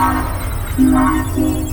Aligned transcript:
What 0.00 1.69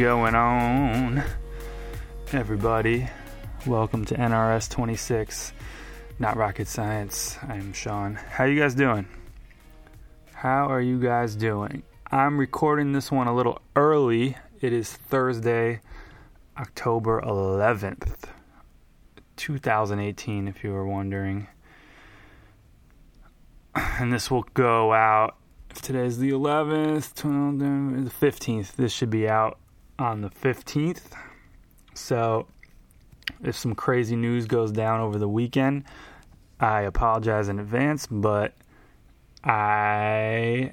going 0.00 0.34
on, 0.34 1.22
everybody? 2.32 3.06
Welcome 3.66 4.06
to 4.06 4.14
NRS 4.14 4.70
26, 4.70 5.52
not 6.18 6.38
rocket 6.38 6.68
science. 6.68 7.36
I'm 7.46 7.74
Sean. 7.74 8.14
How 8.14 8.44
you 8.44 8.58
guys 8.58 8.74
doing? 8.74 9.06
How 10.32 10.70
are 10.70 10.80
you 10.80 10.98
guys 10.98 11.36
doing? 11.36 11.82
I'm 12.10 12.40
recording 12.40 12.94
this 12.94 13.12
one 13.12 13.26
a 13.26 13.34
little 13.36 13.60
early. 13.76 14.38
It 14.62 14.72
is 14.72 14.90
Thursday, 14.90 15.82
October 16.56 17.20
11th, 17.20 18.24
2018, 19.36 20.48
if 20.48 20.64
you 20.64 20.72
were 20.72 20.86
wondering. 20.86 21.46
And 23.74 24.10
this 24.10 24.30
will 24.30 24.46
go 24.54 24.94
out 24.94 25.36
if 25.70 25.82
today's 25.82 26.16
the 26.16 26.30
11th, 26.30 27.12
12th, 27.22 28.04
the 28.04 28.26
15th, 28.26 28.72
this 28.76 28.92
should 28.92 29.10
be 29.10 29.28
out 29.28 29.59
on 30.00 30.22
the 30.22 30.30
15th. 30.30 31.12
So, 31.94 32.46
if 33.44 33.56
some 33.56 33.74
crazy 33.74 34.16
news 34.16 34.46
goes 34.46 34.72
down 34.72 35.00
over 35.00 35.18
the 35.18 35.28
weekend, 35.28 35.84
I 36.58 36.82
apologize 36.82 37.48
in 37.48 37.58
advance, 37.58 38.06
but 38.10 38.54
I 39.44 40.72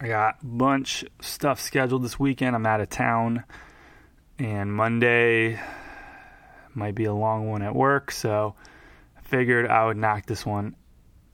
I 0.00 0.08
got 0.08 0.36
a 0.42 0.46
bunch 0.46 1.04
stuff 1.20 1.60
scheduled 1.60 2.02
this 2.02 2.18
weekend. 2.18 2.54
I'm 2.54 2.66
out 2.66 2.80
of 2.80 2.90
town, 2.90 3.44
and 4.38 4.72
Monday 4.72 5.58
might 6.74 6.94
be 6.94 7.04
a 7.04 7.14
long 7.14 7.48
one 7.48 7.62
at 7.62 7.74
work, 7.74 8.10
so 8.10 8.54
I 9.16 9.20
figured 9.22 9.68
I 9.68 9.86
would 9.86 9.96
knock 9.96 10.26
this 10.26 10.44
one 10.44 10.76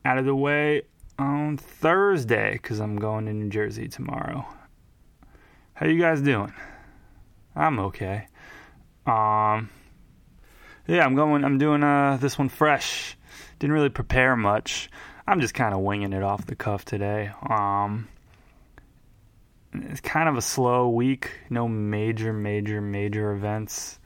out 0.04 0.18
of 0.18 0.24
the 0.24 0.34
way 0.34 0.82
on 1.18 1.56
Thursday 1.56 2.52
because 2.52 2.78
I'm 2.78 2.96
going 2.96 3.26
to 3.26 3.32
New 3.32 3.48
Jersey 3.48 3.88
tomorrow. 3.88 4.46
How 5.74 5.86
you 5.86 6.00
guys 6.00 6.20
doing? 6.20 6.52
I'm 7.58 7.80
okay. 7.80 8.28
Um, 9.04 9.68
yeah, 10.86 11.04
I'm 11.04 11.16
going. 11.16 11.44
I'm 11.44 11.58
doing 11.58 11.82
uh 11.82 12.18
this 12.20 12.38
one 12.38 12.48
fresh. 12.48 13.16
Didn't 13.58 13.74
really 13.74 13.88
prepare 13.88 14.36
much. 14.36 14.88
I'm 15.26 15.40
just 15.40 15.54
kind 15.54 15.74
of 15.74 15.80
winging 15.80 16.12
it 16.12 16.22
off 16.22 16.46
the 16.46 16.54
cuff 16.54 16.84
today. 16.84 17.30
Um, 17.42 18.08
it's 19.74 20.00
kind 20.00 20.28
of 20.28 20.36
a 20.36 20.40
slow 20.40 20.88
week. 20.88 21.30
No 21.50 21.66
major, 21.68 22.32
major, 22.32 22.80
major 22.80 23.32
events 23.32 23.98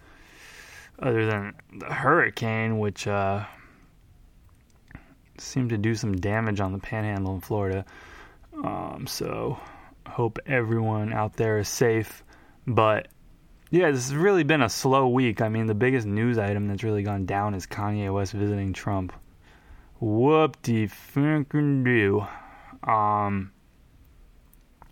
other 0.99 1.27
than 1.27 1.55
the 1.79 1.93
hurricane, 1.93 2.79
which 2.79 3.07
uh 3.07 3.45
seemed 5.37 5.71
to 5.71 5.79
do 5.79 5.95
some 5.95 6.17
damage 6.17 6.61
on 6.61 6.73
the 6.73 6.79
panhandle 6.79 7.35
in 7.35 7.41
Florida. 7.41 7.85
Um, 8.65 9.07
so 9.07 9.59
hope 10.07 10.39
everyone 10.47 11.13
out 11.13 11.37
there 11.37 11.59
is 11.59 11.69
safe. 11.69 12.23
But 12.67 13.09
yeah, 13.73 13.91
this 13.91 14.11
has 14.11 14.15
really 14.15 14.45
been 14.45 14.61
a 14.61 14.69
slow 14.69 15.09
week. 15.09 15.41
I 15.41 15.49
mean, 15.49 15.67
the 15.67 15.75
biggest 15.75 16.07
news 16.07 16.37
item 16.37 16.69
that's 16.69 16.85
really 16.85 17.03
gone 17.03 17.25
down 17.25 17.55
is 17.55 17.67
Kanye 17.67 18.13
West 18.13 18.35
visiting 18.35 18.75
Trump. 18.75 19.15
Whoop 19.99 20.61
de 20.61 20.89
fucking 20.89 21.83
do. 21.83 22.27
Um, 22.83 23.51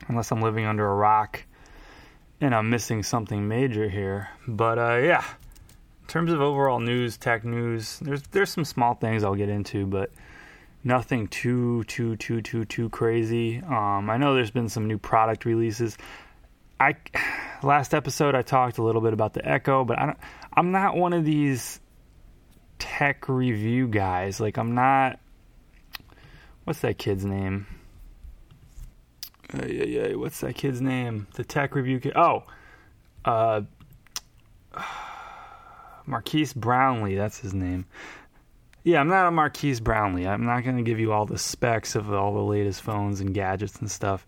unless 0.09 0.33
I'm 0.33 0.41
living 0.41 0.65
under 0.65 0.91
a 0.91 0.95
rock 0.95 1.45
and 2.41 2.55
I'm 2.55 2.71
missing 2.71 3.03
something 3.03 3.47
major 3.47 3.87
here. 3.87 4.31
But 4.49 4.79
uh, 4.79 4.97
yeah, 5.03 5.25
in 6.01 6.07
terms 6.09 6.33
of 6.33 6.41
overall 6.41 6.81
news, 6.81 7.19
tech 7.19 7.45
news, 7.45 7.99
there's 7.99 8.23
there's 8.31 8.49
some 8.49 8.65
small 8.65 8.95
things 8.95 9.25
I'll 9.25 9.35
get 9.35 9.51
into, 9.51 9.85
but 9.85 10.11
nothing 10.85 11.29
too 11.29 11.85
too 11.85 12.17
too 12.17 12.41
too 12.41 12.65
too 12.65 12.89
crazy. 12.89 13.59
Um, 13.59 14.09
I 14.09 14.17
know 14.17 14.35
there's 14.35 14.51
been 14.51 14.71
some 14.71 14.89
new 14.89 14.97
product 14.97 15.45
releases. 15.45 15.99
I 16.81 16.95
last 17.63 17.93
episode 17.93 18.35
I 18.35 18.41
talked 18.41 18.79
a 18.79 18.83
little 18.83 19.03
bit 19.03 19.13
about 19.13 19.35
the 19.35 19.47
Echo, 19.47 19.85
but 19.85 19.99
I 19.99 20.07
don't. 20.07 20.19
I'm 20.55 20.73
not 20.73 20.97
one 20.97 21.13
of 21.13 21.25
these 21.25 21.79
tech 22.79 23.29
review 23.29 23.87
guys. 23.87 24.41
Like 24.41 24.57
I'm 24.57 24.75
not. 24.75 25.21
What's 26.65 26.81
that 26.81 26.97
kid's 26.97 27.25
name? 27.25 27.67
Uh, 29.53 29.67
yeah, 29.67 29.85
yeah. 29.85 30.15
What's 30.15 30.41
that 30.41 30.55
kid's 30.55 30.81
name? 30.81 31.27
The 31.35 31.45
tech 31.45 31.75
review 31.75 32.01
kid. 32.01 32.13
Oh, 32.17 32.45
uh, 33.27 33.63
Marques 36.07 36.55
Brownlee. 36.55 37.17
That's 37.17 37.39
his 37.39 37.53
name. 37.53 37.85
Yeah, 38.85 39.01
I'm 39.01 39.09
not 39.09 39.27
a 39.27 39.31
Marques 39.31 39.81
Brownlee. 39.81 40.27
I'm 40.27 40.47
not 40.47 40.65
going 40.65 40.79
to 40.79 40.83
give 40.83 40.99
you 40.99 41.13
all 41.13 41.27
the 41.27 41.37
specs 41.37 41.95
of 41.95 42.11
all 42.11 42.33
the 42.33 42.41
latest 42.41 42.81
phones 42.81 43.21
and 43.21 43.35
gadgets 43.35 43.77
and 43.77 43.91
stuff. 43.91 44.25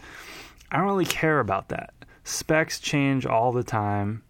I 0.70 0.76
don't 0.76 0.86
really 0.86 1.06
care 1.06 1.40
about 1.40 1.70
that. 1.70 1.94
Specs 2.24 2.80
change 2.80 3.26
all 3.26 3.52
the 3.52 3.64
time. 3.64 4.22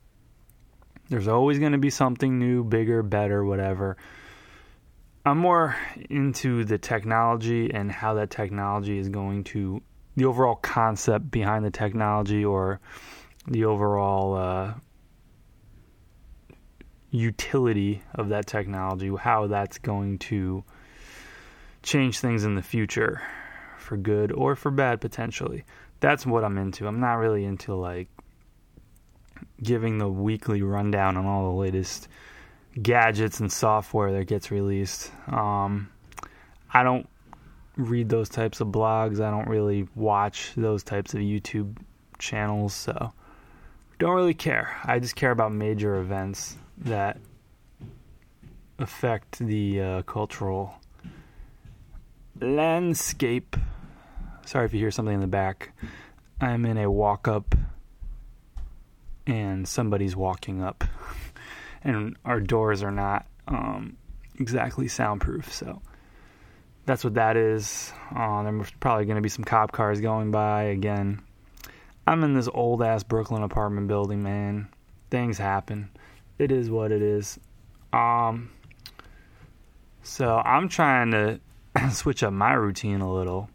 There's 1.09 1.29
always 1.29 1.59
going 1.59 1.73
to 1.73 1.79
be 1.79 1.91
something 1.91 2.39
new, 2.39 2.65
bigger, 2.65 3.03
better, 3.03 3.45
whatever. 3.45 3.97
I'm 5.25 5.39
more 5.39 5.77
into 6.11 6.65
the 6.65 6.79
technology 6.79 7.73
and 7.73 7.93
how 7.93 8.15
that 8.15 8.31
technology 8.31 8.99
is 8.99 9.09
going 9.09 9.45
to, 9.45 9.83
the 10.17 10.25
overall 10.25 10.57
concept 10.57 11.31
behind 11.31 11.65
the 11.65 11.71
technology 11.71 12.45
or 12.45 12.81
the 13.47 13.65
overall 13.67 14.35
uh, 14.37 14.75
utility 17.11 18.03
of 18.15 18.31
that 18.31 18.47
technology, 18.47 19.11
how 19.15 19.47
that's 19.47 19.79
going 19.79 20.19
to 20.19 20.65
change 21.83 22.19
things 22.21 22.45
in 22.45 22.55
the 22.55 22.63
future 22.63 23.21
for 23.79 23.97
good 23.97 24.33
or 24.33 24.57
for 24.57 24.71
bad 24.71 25.01
potentially. 25.01 25.65
That's 26.03 26.27
what 26.27 26.43
I'm 26.43 26.59
into. 26.59 26.89
I'm 26.89 26.99
not 26.99 27.15
really 27.15 27.45
into 27.45 27.77
like 27.77 28.09
giving 29.63 29.99
the 29.99 30.09
weekly 30.09 30.61
rundown 30.61 31.17
on 31.17 31.27
all 31.27 31.45
the 31.45 31.57
latest 31.57 32.09
gadgets 32.81 33.39
and 33.39 33.53
software 33.53 34.11
that 34.11 34.27
gets 34.27 34.51
released. 34.51 35.13
Um, 35.29 35.91
I 36.75 36.83
don't 36.83 37.09
read 37.77 38.09
those 38.09 38.29
types 38.29 38.61
of 38.61 38.69
blogs. 38.69 39.21
I 39.21 39.31
don't 39.31 39.47
really 39.47 39.87
watch 39.95 40.51
those 40.57 40.83
types 40.83 41.15
of 41.15 41.21
YouTube 41.21 41.77
channels, 42.19 42.75
so 42.75 43.13
don't 44.01 44.17
really 44.17 44.35
care. 44.35 44.77
I 44.83 44.99
just 44.99 45.15
care 45.15 45.31
about 45.31 45.53
major 45.53 46.01
events 46.01 46.57
that 46.79 47.21
affect 48.81 49.39
the 49.39 49.81
uh, 49.81 50.03
cultural 50.03 50.75
landscape. 52.41 53.57
Sorry 54.45 54.67
if 54.67 54.73
you 54.73 54.81
hear 54.81 54.91
something 54.91 55.15
in 55.15 55.21
the 55.21 55.27
back. 55.27 55.73
I'm 56.41 56.65
in 56.67 56.77
a 56.77 56.91
walk 56.91 57.29
up 57.29 57.55
and 59.27 59.67
somebody's 59.67 60.17
walking 60.17 60.63
up, 60.63 60.85
and 61.85 62.17
our 62.25 62.41
doors 62.41 62.83
are 62.83 62.91
not 62.91 63.27
um, 63.47 63.97
exactly 64.39 64.89
soundproof, 64.89 65.53
so 65.53 65.81
that's 66.87 67.05
what 67.05 67.15
that 67.15 67.37
is. 67.37 67.93
Uh, 68.15 68.43
there's 68.43 68.71
probably 68.81 69.05
going 69.05 69.17
to 69.17 69.23
be 69.23 69.29
some 69.29 69.45
cop 69.45 69.71
cars 69.71 70.01
going 70.01 70.33
by 70.33 70.65
again. 70.65 71.23
I'm 72.07 72.25
in 72.25 72.35
this 72.35 72.49
old 72.53 72.83
ass 72.83 73.05
Brooklyn 73.05 73.45
apartment 73.45 73.87
building, 73.87 74.23
man. 74.25 74.69
Things 75.11 75.39
happen 75.39 75.91
it 76.43 76.51
is 76.51 76.71
what 76.71 76.93
it 76.93 77.03
is. 77.03 77.39
Um, 77.93 78.51
so 80.03 80.37
I'm 80.37 80.69
trying 80.69 81.13
to 81.13 81.41
switch 81.93 82.23
up 82.23 82.33
my 82.33 82.53
routine 82.53 83.01
a 83.01 83.13
little. 83.13 83.49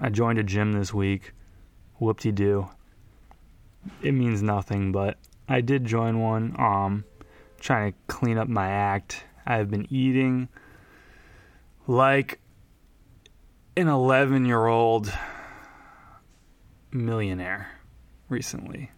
I 0.00 0.08
joined 0.08 0.38
a 0.38 0.42
gym 0.42 0.72
this 0.72 0.92
week. 0.92 1.32
Whoop 1.98 2.20
de 2.20 2.32
doo. 2.32 2.68
It 4.02 4.12
means 4.12 4.42
nothing, 4.42 4.92
but 4.92 5.16
I 5.48 5.60
did 5.60 5.84
join 5.84 6.20
one. 6.20 6.54
Um, 6.58 7.04
trying 7.60 7.92
to 7.92 7.98
clean 8.06 8.38
up 8.38 8.48
my 8.48 8.68
act. 8.68 9.24
I've 9.46 9.70
been 9.70 9.86
eating 9.92 10.48
like 11.86 12.40
an 13.76 13.88
11 13.88 14.44
year 14.44 14.66
old 14.66 15.12
millionaire 16.92 17.70
recently. 18.28 18.90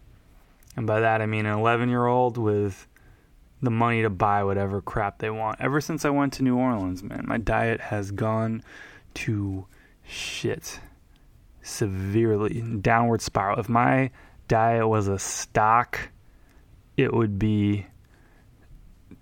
And 0.75 0.87
by 0.87 0.99
that 0.99 1.21
I 1.21 1.25
mean 1.25 1.45
an 1.45 1.57
11 1.57 1.89
year 1.89 2.05
old 2.05 2.37
with 2.37 2.87
the 3.61 3.71
money 3.71 4.01
to 4.01 4.09
buy 4.09 4.43
whatever 4.43 4.81
crap 4.81 5.19
they 5.19 5.29
want. 5.29 5.61
Ever 5.61 5.79
since 5.79 6.03
I 6.03 6.09
went 6.09 6.33
to 6.33 6.43
New 6.43 6.57
Orleans, 6.57 7.01
man, 7.01 7.25
my 7.27 7.37
diet 7.37 7.79
has 7.79 8.11
gone 8.11 8.63
to 9.15 9.65
shit 10.05 10.79
severely 11.61 12.61
downward 12.61 13.21
spiral. 13.21 13.59
If 13.59 13.69
my 13.69 14.11
diet 14.47 14.87
was 14.87 15.07
a 15.07 15.17
stock, 15.17 16.09
it 16.97 17.13
would 17.13 17.39
be 17.39 17.87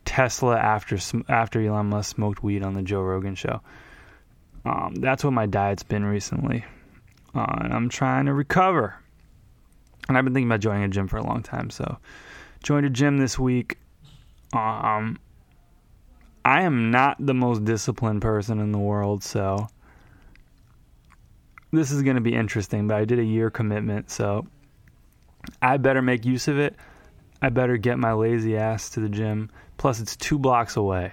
Tesla 0.06 0.58
after 0.58 0.98
after 1.30 1.62
Elon 1.62 1.88
Musk 1.88 2.16
smoked 2.16 2.44
weed 2.44 2.64
on 2.64 2.74
the 2.74 2.82
Joe 2.82 3.02
Rogan 3.02 3.36
show. 3.36 3.62
Um, 4.66 4.96
that's 4.96 5.24
what 5.24 5.34
my 5.34 5.46
diet's 5.46 5.84
been 5.84 6.06
recently, 6.06 6.66
uh, 7.34 7.46
and 7.62 7.74
I'm 7.74 7.90
trying 7.90 8.26
to 8.26 8.34
recover. 8.34 8.96
And 10.08 10.18
I've 10.18 10.24
been 10.24 10.34
thinking 10.34 10.50
about 10.50 10.60
joining 10.60 10.84
a 10.84 10.90
gym 10.90 11.08
for 11.08 11.18
a 11.18 11.24
long 11.24 11.42
time, 11.44 11.70
so 11.70 11.98
joined 12.64 12.86
a 12.86 12.90
gym 12.90 13.18
this 13.18 13.40
week. 13.40 13.78
Um, 14.54 15.18
I 16.44 16.64
am 16.64 16.92
not 16.92 17.18
the 17.20 17.34
most 17.34 17.64
disciplined 17.64 18.22
person 18.22 18.60
in 18.60 18.72
the 18.72 18.80
world, 18.80 19.24
so 19.24 19.68
this 21.72 21.92
is 21.92 22.02
going 22.04 22.16
to 22.16 22.22
be 22.22 22.34
interesting. 22.34 22.88
But 22.88 22.98
I 22.98 23.06
did 23.06 23.20
a 23.20 23.24
year 23.24 23.50
commitment, 23.50 24.10
so 24.12 24.48
I 25.62 25.78
better 25.78 26.02
make 26.02 26.26
use 26.26 26.48
of 26.48 26.60
it. 26.60 26.76
I 27.42 27.50
better 27.50 27.78
get 27.78 27.98
my 27.98 28.14
lazy 28.14 28.58
ass 28.58 28.92
to 28.92 29.00
the 29.00 29.10
gym. 29.10 29.50
Plus, 29.78 30.00
it's 30.00 30.16
two 30.16 30.38
blocks 30.38 30.76
away. 30.76 31.12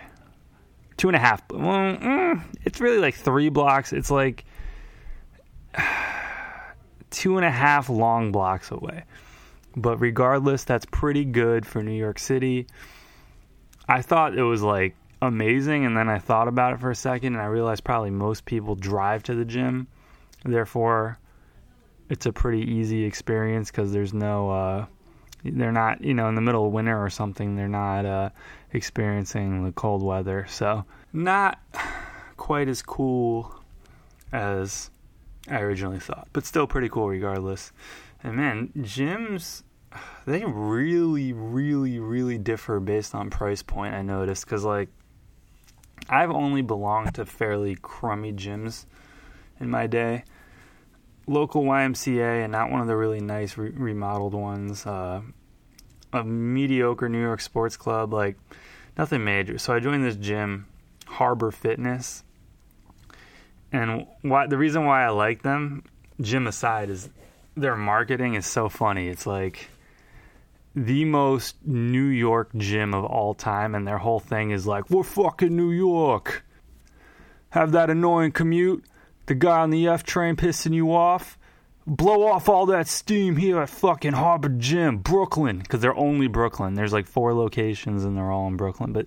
Two 0.96 1.08
and 1.08 1.16
a 1.16 1.20
half. 1.20 1.42
Well, 1.50 1.62
mm, 1.62 2.42
it's 2.64 2.80
really 2.80 2.98
like 2.98 3.14
three 3.14 3.48
blocks. 3.48 3.92
It's 3.92 4.10
like 4.10 4.44
two 7.10 7.36
and 7.36 7.46
a 7.46 7.50
half 7.50 7.88
long 7.88 8.32
blocks 8.32 8.70
away. 8.70 9.04
But 9.76 9.98
regardless, 9.98 10.64
that's 10.64 10.86
pretty 10.86 11.24
good 11.24 11.64
for 11.64 11.82
New 11.82 11.96
York 11.96 12.18
City. 12.18 12.66
I 13.88 14.02
thought 14.02 14.36
it 14.36 14.42
was 14.42 14.62
like 14.62 14.96
amazing, 15.22 15.86
and 15.86 15.96
then 15.96 16.08
I 16.08 16.18
thought 16.18 16.48
about 16.48 16.74
it 16.74 16.80
for 16.80 16.90
a 16.90 16.96
second, 16.96 17.34
and 17.34 17.42
I 17.42 17.46
realized 17.46 17.84
probably 17.84 18.10
most 18.10 18.44
people 18.44 18.74
drive 18.74 19.22
to 19.24 19.34
the 19.34 19.44
gym. 19.44 19.86
Therefore, 20.44 21.18
it's 22.08 22.26
a 22.26 22.32
pretty 22.32 22.62
easy 22.62 23.04
experience 23.04 23.70
because 23.70 23.92
there's 23.92 24.14
no, 24.14 24.50
uh, 24.50 24.86
they're 25.44 25.72
not, 25.72 26.02
you 26.02 26.14
know, 26.14 26.28
in 26.28 26.34
the 26.34 26.40
middle 26.40 26.66
of 26.66 26.72
winter 26.72 27.02
or 27.02 27.10
something, 27.10 27.56
they're 27.56 27.68
not 27.68 28.06
uh, 28.06 28.30
experiencing 28.72 29.64
the 29.64 29.72
cold 29.72 30.02
weather. 30.02 30.46
So, 30.48 30.84
not 31.12 31.60
quite 32.36 32.68
as 32.68 32.82
cool 32.82 33.54
as 34.32 34.90
I 35.48 35.60
originally 35.60 36.00
thought, 36.00 36.28
but 36.32 36.44
still 36.44 36.66
pretty 36.66 36.88
cool 36.88 37.08
regardless. 37.08 37.72
And 38.22 38.36
man, 38.36 38.72
gyms, 38.78 39.62
they 40.26 40.44
really, 40.44 41.32
really, 41.32 41.98
really 41.98 42.38
differ 42.38 42.80
based 42.80 43.14
on 43.14 43.30
price 43.30 43.62
point. 43.62 43.94
I 43.94 44.02
noticed 44.02 44.44
because 44.44 44.64
like 44.64 44.88
I've 46.08 46.30
only 46.30 46.62
belonged 46.62 47.14
to 47.14 47.24
fairly 47.24 47.76
crummy 47.76 48.32
gyms 48.32 48.86
in 49.60 49.70
my 49.70 49.86
day. 49.86 50.24
Local 51.26 51.62
YMCA 51.62 52.44
and 52.44 52.52
not 52.52 52.70
one 52.70 52.80
of 52.80 52.86
the 52.86 52.96
really 52.96 53.20
nice 53.20 53.56
re- 53.56 53.70
remodeled 53.70 54.34
ones. 54.34 54.86
Uh, 54.86 55.22
a 56.12 56.24
mediocre 56.24 57.08
New 57.08 57.20
York 57.20 57.40
sports 57.40 57.76
club, 57.76 58.12
like 58.12 58.36
nothing 58.96 59.24
major. 59.24 59.58
So 59.58 59.74
I 59.74 59.80
joined 59.80 60.04
this 60.04 60.16
gym, 60.16 60.66
Harbor 61.06 61.50
Fitness. 61.50 62.24
And 63.70 64.06
why 64.22 64.46
the 64.46 64.56
reason 64.56 64.86
why 64.86 65.04
I 65.04 65.10
like 65.10 65.42
them, 65.42 65.84
gym 66.20 66.46
aside, 66.46 66.88
is 66.88 67.10
their 67.56 67.76
marketing 67.76 68.34
is 68.34 68.46
so 68.46 68.68
funny. 68.68 69.08
It's 69.08 69.26
like 69.26 69.68
the 70.74 71.04
most 71.04 71.56
New 71.64 72.06
York 72.06 72.50
gym 72.56 72.94
of 72.94 73.04
all 73.04 73.34
time, 73.34 73.74
and 73.74 73.86
their 73.86 73.98
whole 73.98 74.20
thing 74.20 74.50
is 74.50 74.66
like, 74.66 74.88
we're 74.90 75.02
fucking 75.02 75.54
New 75.54 75.70
York. 75.70 76.44
Have 77.50 77.72
that 77.72 77.90
annoying 77.90 78.32
commute, 78.32 78.84
the 79.28 79.34
guy 79.34 79.60
on 79.60 79.70
the 79.70 79.86
F 79.86 80.02
train 80.02 80.36
pissing 80.36 80.74
you 80.74 80.92
off. 80.92 81.38
Blow 81.86 82.26
off 82.26 82.48
all 82.50 82.66
that 82.66 82.86
steam 82.86 83.36
here 83.36 83.62
at 83.62 83.70
fucking 83.70 84.12
Harbor 84.12 84.50
Gym, 84.50 84.98
Brooklyn, 84.98 85.60
because 85.60 85.80
they're 85.80 85.96
only 85.96 86.26
Brooklyn. 86.26 86.74
There's 86.74 86.92
like 86.92 87.06
four 87.06 87.32
locations 87.32 88.04
and 88.04 88.16
they're 88.16 88.30
all 88.30 88.46
in 88.48 88.56
Brooklyn. 88.56 88.92
But 88.92 89.06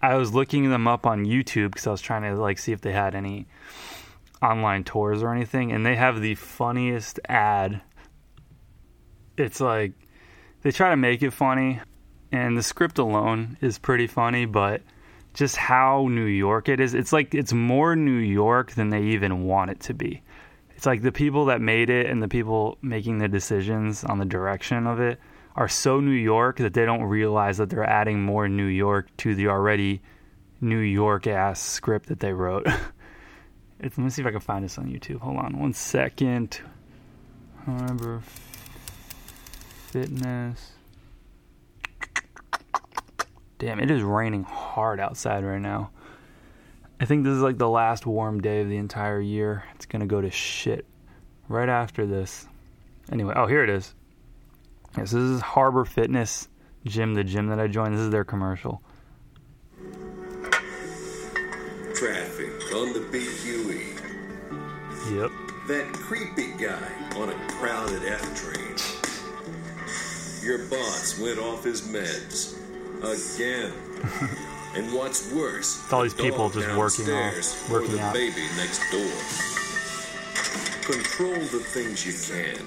I 0.00 0.14
was 0.16 0.34
looking 0.34 0.70
them 0.70 0.86
up 0.86 1.06
on 1.06 1.24
YouTube 1.24 1.72
because 1.72 1.86
I 1.86 1.90
was 1.90 2.00
trying 2.00 2.22
to 2.22 2.40
like 2.40 2.58
see 2.58 2.72
if 2.72 2.82
they 2.82 2.92
had 2.92 3.14
any 3.14 3.46
online 4.42 4.84
tours 4.84 5.22
or 5.22 5.32
anything, 5.32 5.72
and 5.72 5.84
they 5.84 5.96
have 5.96 6.20
the 6.20 6.34
funniest 6.34 7.18
ad. 7.28 7.80
It's 9.36 9.60
like 9.60 9.92
they 10.62 10.70
try 10.70 10.90
to 10.90 10.96
make 10.96 11.22
it 11.22 11.32
funny, 11.32 11.80
and 12.30 12.56
the 12.56 12.62
script 12.62 12.98
alone 12.98 13.56
is 13.60 13.78
pretty 13.78 14.06
funny, 14.06 14.44
but 14.44 14.82
just 15.34 15.56
how 15.56 16.06
New 16.08 16.24
York 16.24 16.68
it 16.68 16.80
is, 16.80 16.94
it's 16.94 17.12
like 17.12 17.34
it's 17.34 17.52
more 17.52 17.94
New 17.96 18.18
York 18.18 18.72
than 18.72 18.90
they 18.90 19.02
even 19.02 19.44
want 19.44 19.70
it 19.70 19.80
to 19.80 19.94
be. 19.94 20.22
It's 20.76 20.86
like 20.86 21.02
the 21.02 21.12
people 21.12 21.46
that 21.46 21.60
made 21.60 21.90
it 21.90 22.06
and 22.06 22.22
the 22.22 22.28
people 22.28 22.78
making 22.82 23.18
the 23.18 23.28
decisions 23.28 24.04
on 24.04 24.18
the 24.18 24.24
direction 24.24 24.86
of 24.86 25.00
it 25.00 25.20
are 25.56 25.68
so 25.68 26.00
New 26.00 26.10
York 26.10 26.58
that 26.58 26.74
they 26.74 26.84
don't 26.84 27.04
realize 27.04 27.58
that 27.58 27.70
they're 27.70 27.88
adding 27.88 28.22
more 28.22 28.48
New 28.48 28.66
York 28.66 29.08
to 29.18 29.34
the 29.34 29.48
already 29.48 30.02
New 30.60 30.78
York 30.78 31.26
ass 31.26 31.60
script 31.60 32.08
that 32.08 32.20
they 32.20 32.32
wrote. 32.32 32.66
Let 33.80 33.98
me 33.98 34.10
see 34.10 34.22
if 34.22 34.26
I 34.26 34.30
can 34.30 34.40
find 34.40 34.64
this 34.64 34.78
on 34.78 34.86
YouTube. 34.86 35.20
Hold 35.20 35.36
on 35.36 35.58
one 35.58 35.74
second. 35.74 36.60
Harbor 37.66 38.22
Fitness. 39.88 40.73
Damn, 43.58 43.80
it 43.80 43.90
is 43.90 44.02
raining 44.02 44.42
hard 44.42 45.00
outside 45.00 45.44
right 45.44 45.60
now. 45.60 45.90
I 47.00 47.04
think 47.06 47.24
this 47.24 47.32
is 47.32 47.42
like 47.42 47.58
the 47.58 47.68
last 47.68 48.06
warm 48.06 48.40
day 48.40 48.60
of 48.60 48.68
the 48.68 48.76
entire 48.76 49.20
year. 49.20 49.64
It's 49.74 49.86
gonna 49.86 50.06
go 50.06 50.20
to 50.20 50.30
shit 50.30 50.86
right 51.48 51.68
after 51.68 52.06
this. 52.06 52.46
Anyway, 53.12 53.34
oh, 53.36 53.46
here 53.46 53.62
it 53.62 53.70
is. 53.70 53.94
Yes, 54.96 55.10
this 55.10 55.22
is 55.22 55.40
Harbor 55.40 55.84
Fitness 55.84 56.48
Gym, 56.84 57.14
the 57.14 57.24
gym 57.24 57.48
that 57.48 57.58
I 57.58 57.66
joined. 57.66 57.94
This 57.94 58.00
is 58.00 58.10
their 58.10 58.24
commercial. 58.24 58.82
Traffic 61.94 62.50
on 62.74 62.92
the 62.92 63.00
BQE. 63.10 63.94
Yep. 65.12 65.30
That 65.68 65.92
creepy 65.94 66.52
guy 66.62 66.92
on 67.16 67.30
a 67.30 67.48
crowded 67.52 68.04
F 68.04 68.34
train. 68.34 68.76
Your 70.42 70.66
boss 70.68 71.18
went 71.18 71.38
off 71.38 71.64
his 71.64 71.82
meds. 71.82 72.58
Again. 73.02 73.72
and 74.74 74.92
what's 74.94 75.30
worse, 75.32 75.82
It's 75.84 75.92
all 75.92 76.02
these 76.02 76.14
people 76.14 76.48
just 76.50 76.68
working 76.76 77.12
off- 77.12 77.70
working 77.70 77.98
out. 77.98 78.14
baby 78.14 78.42
next 78.56 78.80
door. 78.90 79.10
Control 80.90 81.32
the 81.34 81.60
things 81.72 82.04
you 82.06 82.12
can. 82.12 82.66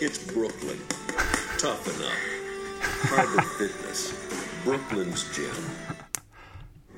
It's 0.00 0.18
Brooklyn. 0.32 0.78
Toughen 1.58 2.04
up. 2.04 2.12
Private 2.80 3.44
Fitness. 3.58 4.12
Brooklyn's 4.64 5.36
gym. 5.36 5.54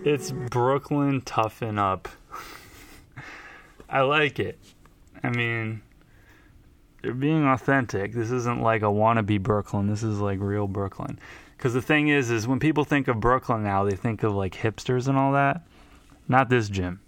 It's 0.05 0.31
Brooklyn 0.33 1.21
toughen 1.23 1.79
up. 1.79 2.09
I 3.89 4.01
like 4.03 4.39
it. 4.39 4.59
I 5.23 5.31
mean, 5.31 5.83
they're 7.05 7.13
being 7.13 7.47
authentic. 7.47 8.15
This 8.15 8.31
isn't 8.31 8.63
like 8.63 8.81
a 8.81 8.87
wannabe 8.87 9.43
Brooklyn. 9.43 9.89
This 9.89 10.03
is 10.03 10.21
like 10.21 10.41
real 10.41 10.67
Brooklyn. 10.67 11.19
Because 11.55 11.75
the 11.75 11.83
thing 11.83 12.09
is, 12.09 12.31
is 12.31 12.49
when 12.49 12.59
people 12.59 12.85
think 12.85 13.09
of 13.09 13.21
Brooklyn 13.21 13.63
now, 13.63 13.85
they 13.85 13.95
think 13.95 14.23
of 14.23 14.35
like 14.35 14.55
hipsters 14.55 15.07
and 15.07 15.19
all 15.19 15.33
that. 15.33 15.61
Not 16.29 16.49
this 16.49 16.71
gym. 16.71 17.01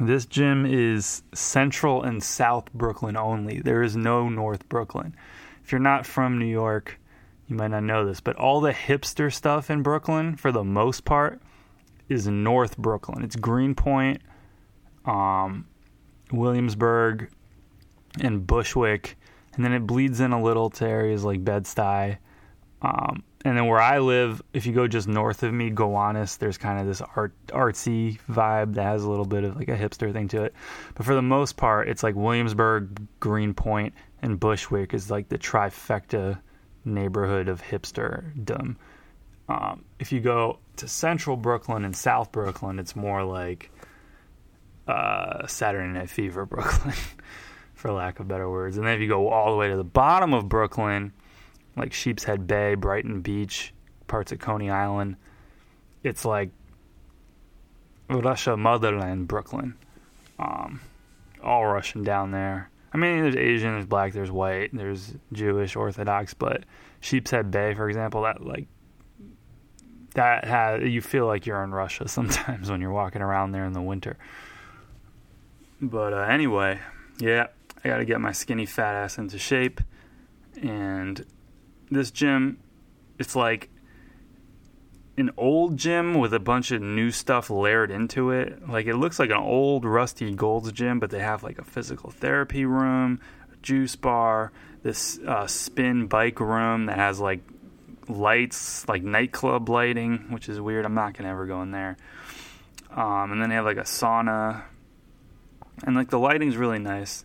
This 0.00 0.24
gym 0.24 0.64
is 0.64 1.22
Central 1.34 2.02
and 2.02 2.22
South 2.22 2.72
Brooklyn 2.72 3.14
only. 3.14 3.60
There 3.60 3.82
is 3.82 3.94
no 3.94 4.30
North 4.30 4.66
Brooklyn. 4.70 5.14
If 5.62 5.70
you're 5.70 5.80
not 5.80 6.06
from 6.06 6.38
New 6.38 6.46
York, 6.46 6.98
you 7.46 7.56
might 7.56 7.68
not 7.68 7.82
know 7.82 8.06
this, 8.06 8.20
but 8.20 8.36
all 8.36 8.62
the 8.62 8.72
hipster 8.72 9.30
stuff 9.30 9.68
in 9.70 9.82
Brooklyn, 9.82 10.34
for 10.34 10.50
the 10.50 10.64
most 10.64 11.04
part, 11.04 11.42
is 12.08 12.26
North 12.26 12.78
Brooklyn. 12.78 13.22
It's 13.22 13.36
Greenpoint, 13.36 14.22
um, 15.04 15.66
Williamsburg, 16.32 17.28
and 18.20 18.46
Bushwick, 18.46 19.16
and 19.54 19.64
then 19.64 19.72
it 19.72 19.86
bleeds 19.86 20.20
in 20.20 20.32
a 20.32 20.42
little 20.42 20.70
to 20.70 20.86
areas 20.86 21.24
like 21.24 21.44
Bed-Stuy. 21.44 22.18
Um, 22.82 23.22
and 23.44 23.56
then 23.56 23.66
where 23.66 23.80
I 23.80 23.98
live, 23.98 24.42
if 24.52 24.66
you 24.66 24.72
go 24.72 24.86
just 24.88 25.06
north 25.06 25.42
of 25.42 25.52
me, 25.52 25.70
Gowanus, 25.70 26.36
there's 26.36 26.56
kind 26.56 26.80
of 26.80 26.86
this 26.86 27.02
art 27.14 27.34
artsy 27.48 28.18
vibe 28.30 28.74
that 28.74 28.82
has 28.82 29.04
a 29.04 29.10
little 29.10 29.26
bit 29.26 29.44
of 29.44 29.56
like 29.56 29.68
a 29.68 29.76
hipster 29.76 30.12
thing 30.12 30.28
to 30.28 30.44
it. 30.44 30.54
But 30.94 31.04
for 31.04 31.14
the 31.14 31.22
most 31.22 31.56
part, 31.56 31.88
it's 31.88 32.02
like 32.02 32.14
Williamsburg, 32.14 33.06
Greenpoint, 33.20 33.94
and 34.22 34.40
Bushwick 34.40 34.94
is 34.94 35.10
like 35.10 35.28
the 35.28 35.38
trifecta 35.38 36.38
neighborhood 36.84 37.48
of 37.48 37.62
hipsterdom. 37.62 38.76
Um, 39.48 39.84
if 39.98 40.10
you 40.10 40.20
go 40.20 40.58
to 40.76 40.88
central 40.88 41.36
Brooklyn 41.36 41.84
and 41.84 41.94
South 41.94 42.32
Brooklyn, 42.32 42.78
it's 42.78 42.96
more 42.96 43.24
like 43.24 43.70
uh, 44.88 45.46
Saturday 45.46 45.92
Night 45.92 46.08
Fever 46.08 46.46
Brooklyn, 46.46 46.94
for 47.84 47.92
lack 47.92 48.18
of 48.18 48.26
better 48.26 48.48
words. 48.48 48.78
And 48.78 48.86
then 48.86 48.94
if 48.94 49.02
you 49.02 49.08
go 49.08 49.28
all 49.28 49.50
the 49.50 49.58
way 49.58 49.68
to 49.68 49.76
the 49.76 49.84
bottom 49.84 50.32
of 50.32 50.48
Brooklyn, 50.48 51.12
like 51.76 51.92
Sheepshead 51.92 52.46
Bay, 52.46 52.76
Brighton 52.76 53.20
Beach, 53.20 53.74
parts 54.06 54.32
of 54.32 54.38
Coney 54.38 54.70
Island. 54.70 55.16
It's 56.02 56.24
like 56.24 56.48
Russia 58.08 58.56
motherland, 58.56 59.28
Brooklyn. 59.28 59.74
Um, 60.38 60.80
all 61.42 61.66
Russian 61.66 62.04
down 62.04 62.30
there. 62.30 62.70
I 62.94 62.96
mean, 62.96 63.20
there's 63.20 63.36
Asian, 63.36 63.72
there's 63.72 63.84
black, 63.84 64.14
there's 64.14 64.30
white, 64.30 64.70
there's 64.72 65.12
Jewish, 65.34 65.76
Orthodox, 65.76 66.32
but 66.32 66.64
Sheepshead 67.02 67.50
Bay, 67.50 67.74
for 67.74 67.90
example, 67.90 68.22
that 68.22 68.42
like 68.42 68.66
that 70.14 70.46
has 70.46 70.88
you 70.88 71.02
feel 71.02 71.26
like 71.26 71.44
you're 71.44 71.62
in 71.62 71.72
Russia 71.72 72.08
sometimes 72.08 72.70
when 72.70 72.80
you're 72.80 72.92
walking 72.92 73.20
around 73.20 73.52
there 73.52 73.66
in 73.66 73.74
the 73.74 73.82
winter. 73.82 74.16
But 75.82 76.14
uh, 76.14 76.20
anyway, 76.20 76.80
yeah, 77.18 77.48
I 77.84 77.88
got 77.88 77.98
to 77.98 78.04
get 78.04 78.20
my 78.20 78.32
skinny 78.32 78.64
fat 78.64 78.94
ass 78.94 79.18
into 79.18 79.38
shape, 79.38 79.80
and 80.62 81.24
this 81.90 82.10
gym, 82.10 82.58
it's 83.18 83.36
like 83.36 83.68
an 85.16 85.30
old 85.36 85.76
gym 85.76 86.14
with 86.14 86.32
a 86.34 86.40
bunch 86.40 86.70
of 86.70 86.82
new 86.82 87.10
stuff 87.10 87.50
layered 87.50 87.90
into 87.90 88.30
it. 88.30 88.68
Like 88.68 88.86
it 88.86 88.96
looks 88.96 89.18
like 89.18 89.30
an 89.30 89.36
old 89.36 89.84
rusty 89.84 90.34
Gold's 90.34 90.72
gym, 90.72 90.98
but 90.98 91.10
they 91.10 91.20
have 91.20 91.42
like 91.42 91.58
a 91.58 91.64
physical 91.64 92.10
therapy 92.10 92.64
room, 92.64 93.20
a 93.52 93.56
juice 93.58 93.96
bar, 93.96 94.50
this 94.82 95.18
uh, 95.18 95.46
spin 95.46 96.06
bike 96.06 96.40
room 96.40 96.86
that 96.86 96.96
has 96.96 97.20
like 97.20 97.40
lights, 98.08 98.88
like 98.88 99.02
nightclub 99.02 99.68
lighting, 99.68 100.26
which 100.30 100.48
is 100.48 100.60
weird. 100.60 100.84
I'm 100.84 100.94
not 100.94 101.14
gonna 101.14 101.30
ever 101.30 101.46
go 101.46 101.62
in 101.62 101.70
there. 101.70 101.96
Um, 102.90 103.32
and 103.32 103.42
then 103.42 103.50
they 103.50 103.56
have 103.56 103.64
like 103.64 103.76
a 103.76 103.82
sauna, 103.82 104.62
and 105.84 105.94
like 105.94 106.10
the 106.10 106.18
lighting's 106.18 106.56
really 106.56 106.78
nice. 106.78 107.24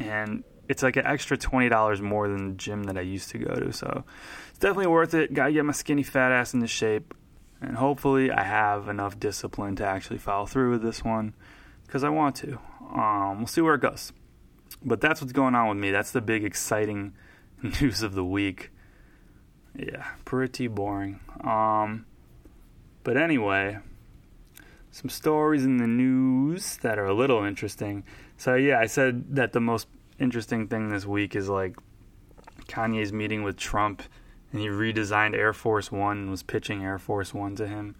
And 0.00 0.44
it's 0.68 0.82
like 0.82 0.96
an 0.96 1.06
extra 1.06 1.36
twenty 1.36 1.68
dollars 1.68 2.00
more 2.00 2.28
than 2.28 2.50
the 2.50 2.54
gym 2.54 2.84
that 2.84 2.96
I 2.96 3.02
used 3.02 3.30
to 3.30 3.38
go 3.38 3.54
to, 3.54 3.72
so 3.72 4.04
it's 4.50 4.58
definitely 4.58 4.86
worth 4.86 5.14
it. 5.14 5.34
Gotta 5.34 5.52
get 5.52 5.64
my 5.64 5.72
skinny 5.72 6.02
fat 6.02 6.32
ass 6.32 6.54
into 6.54 6.66
shape, 6.66 7.14
and 7.60 7.76
hopefully 7.76 8.30
I 8.30 8.44
have 8.44 8.88
enough 8.88 9.18
discipline 9.18 9.76
to 9.76 9.84
actually 9.84 10.18
follow 10.18 10.46
through 10.46 10.70
with 10.70 10.82
this 10.82 11.04
one 11.04 11.34
because 11.86 12.04
I 12.04 12.08
want 12.08 12.36
to. 12.36 12.58
Um, 12.94 13.38
we'll 13.38 13.46
see 13.46 13.60
where 13.60 13.74
it 13.74 13.80
goes. 13.80 14.12
But 14.82 15.00
that's 15.00 15.20
what's 15.20 15.32
going 15.32 15.54
on 15.54 15.68
with 15.68 15.78
me. 15.78 15.90
That's 15.90 16.12
the 16.12 16.20
big 16.20 16.44
exciting 16.44 17.14
news 17.80 18.02
of 18.02 18.14
the 18.14 18.24
week. 18.24 18.70
Yeah, 19.76 20.06
pretty 20.24 20.68
boring. 20.68 21.20
Um, 21.42 22.06
but 23.02 23.16
anyway, 23.16 23.78
some 24.90 25.10
stories 25.10 25.64
in 25.64 25.78
the 25.78 25.86
news 25.86 26.76
that 26.78 26.98
are 26.98 27.06
a 27.06 27.14
little 27.14 27.44
interesting. 27.44 28.04
So 28.40 28.54
yeah, 28.54 28.80
I 28.80 28.86
said 28.86 29.36
that 29.36 29.52
the 29.52 29.60
most 29.60 29.86
interesting 30.18 30.66
thing 30.66 30.88
this 30.88 31.04
week 31.04 31.36
is 31.36 31.50
like 31.50 31.76
Kanye's 32.68 33.12
meeting 33.12 33.42
with 33.42 33.58
Trump, 33.58 34.02
and 34.50 34.62
he 34.62 34.68
redesigned 34.68 35.36
Air 35.36 35.52
Force 35.52 35.92
One 35.92 36.16
and 36.16 36.30
was 36.30 36.42
pitching 36.42 36.82
Air 36.82 36.98
Force 36.98 37.34
One 37.34 37.54
to 37.56 37.66
him. 37.66 37.96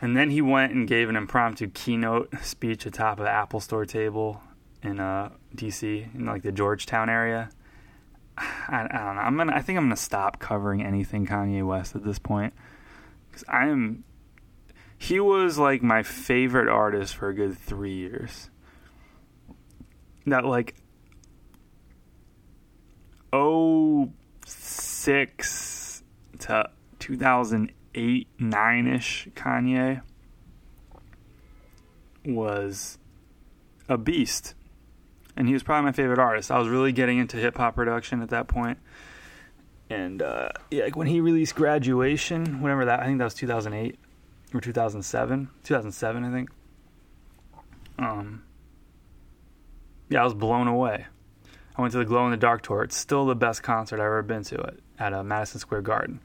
And 0.00 0.16
then 0.16 0.30
he 0.30 0.40
went 0.40 0.72
and 0.72 0.88
gave 0.88 1.10
an 1.10 1.16
impromptu 1.16 1.68
keynote 1.68 2.32
speech 2.40 2.86
atop 2.86 3.18
of 3.18 3.26
the 3.26 3.30
Apple 3.30 3.60
Store 3.60 3.84
table 3.84 4.40
in 4.82 5.00
uh, 5.00 5.28
D.C. 5.54 6.06
in 6.14 6.24
like 6.24 6.42
the 6.42 6.50
Georgetown 6.50 7.10
area. 7.10 7.50
I, 8.38 8.88
I, 8.90 9.04
don't 9.04 9.16
know. 9.16 9.20
I'm 9.20 9.36
gonna. 9.36 9.54
I 9.54 9.60
think 9.60 9.76
I'm 9.76 9.84
gonna 9.84 9.96
stop 9.96 10.38
covering 10.38 10.82
anything 10.82 11.26
Kanye 11.26 11.62
West 11.62 11.94
at 11.94 12.04
this 12.04 12.18
point 12.18 12.54
because 13.28 13.44
I 13.48 13.66
am. 13.66 14.02
He 14.96 15.20
was 15.20 15.58
like 15.58 15.82
my 15.82 16.02
favorite 16.02 16.68
artist 16.68 17.14
for 17.14 17.28
a 17.28 17.34
good 17.34 17.58
three 17.58 17.92
years. 17.92 18.48
That 20.26 20.44
like 20.44 20.74
oh 23.32 24.10
six 24.44 26.02
to 26.40 26.70
2008 26.98 28.28
nine 28.38 28.86
ish 28.86 29.28
Kanye 29.34 30.02
was 32.24 32.98
a 33.88 33.96
beast 33.96 34.54
and 35.36 35.46
he 35.46 35.52
was 35.52 35.62
probably 35.62 35.84
my 35.84 35.92
favorite 35.92 36.18
artist. 36.18 36.50
I 36.50 36.58
was 36.58 36.68
really 36.68 36.92
getting 36.92 37.18
into 37.18 37.36
hip 37.36 37.56
hop 37.58 37.74
production 37.74 38.22
at 38.22 38.30
that 38.30 38.48
point. 38.48 38.78
And 39.90 40.22
uh, 40.22 40.48
yeah, 40.70 40.84
like 40.84 40.96
when 40.96 41.06
he 41.06 41.20
released 41.20 41.54
Graduation, 41.54 42.60
whatever 42.60 42.86
that, 42.86 43.00
I 43.00 43.06
think 43.06 43.18
that 43.18 43.24
was 43.24 43.34
2008 43.34 43.98
or 44.54 44.60
2007, 44.60 45.48
2007, 45.62 46.24
I 46.24 46.30
think. 46.32 46.50
Um, 47.98 48.42
yeah, 50.08 50.20
I 50.20 50.24
was 50.24 50.34
blown 50.34 50.68
away. 50.68 51.06
I 51.76 51.80
went 51.82 51.92
to 51.92 51.98
the 51.98 52.04
Glow 52.04 52.24
in 52.24 52.30
the 52.30 52.36
Dark 52.36 52.62
tour. 52.62 52.82
It's 52.82 52.96
still 52.96 53.26
the 53.26 53.34
best 53.34 53.62
concert 53.62 53.96
I've 53.96 54.06
ever 54.06 54.22
been 54.22 54.44
to 54.44 54.60
at, 54.62 54.74
at 54.98 55.12
a 55.12 55.20
uh, 55.20 55.22
Madison 55.22 55.60
Square 55.60 55.82
Garden. 55.82 56.20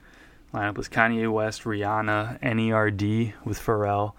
Lineup 0.54 0.78
was 0.78 0.90
Kanye 0.90 1.32
West, 1.32 1.64
Rihanna, 1.64 2.40
Nerd 2.42 3.34
with 3.46 3.60
Pharrell, 3.60 4.14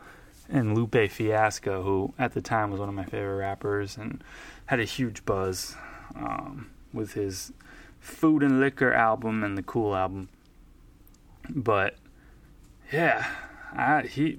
and 0.48 0.74
Lupe 0.76 1.10
Fiasco, 1.10 1.82
who 1.82 2.14
at 2.18 2.32
the 2.32 2.40
time 2.40 2.70
was 2.70 2.80
one 2.80 2.88
of 2.88 2.94
my 2.94 3.04
favorite 3.04 3.36
rappers 3.36 3.96
and 3.96 4.22
had 4.66 4.80
a 4.80 4.84
huge 4.84 5.24
buzz 5.24 5.76
um, 6.16 6.70
with 6.92 7.12
his 7.14 7.52
Food 8.00 8.42
and 8.42 8.60
Liquor 8.60 8.92
album 8.92 9.44
and 9.44 9.56
the 9.56 9.62
Cool 9.62 9.94
album. 9.94 10.28
But 11.48 11.96
yeah, 12.92 13.26
I 13.72 14.02
he 14.02 14.38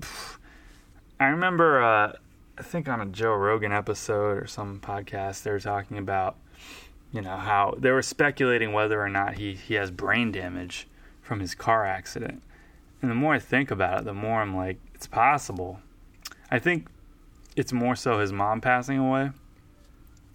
I 1.19 1.25
remember 1.27 1.81
uh, 1.81 2.13
I 2.57 2.61
think 2.63 2.87
on 2.87 3.01
a 3.01 3.05
Joe 3.05 3.33
Rogan 3.33 3.71
episode 3.71 4.37
or 4.37 4.47
some 4.47 4.79
podcast 4.79 5.43
they 5.43 5.51
were 5.51 5.59
talking 5.59 5.97
about 5.97 6.35
you 7.11 7.21
know 7.21 7.37
how 7.37 7.75
they 7.77 7.91
were 7.91 8.01
speculating 8.01 8.73
whether 8.73 9.01
or 9.01 9.09
not 9.09 9.37
he 9.37 9.55
he 9.55 9.75
has 9.75 9.91
brain 9.91 10.31
damage 10.31 10.87
from 11.21 11.39
his 11.39 11.55
car 11.55 11.85
accident. 11.85 12.43
And 13.01 13.11
the 13.11 13.15
more 13.15 13.33
I 13.33 13.39
think 13.39 13.71
about 13.71 13.99
it, 13.99 14.05
the 14.05 14.13
more 14.13 14.41
I'm 14.41 14.55
like 14.55 14.77
it's 14.93 15.07
possible. 15.07 15.79
I 16.51 16.59
think 16.59 16.87
it's 17.55 17.73
more 17.73 17.95
so 17.95 18.19
his 18.19 18.31
mom 18.31 18.61
passing 18.61 18.97
away 18.97 19.31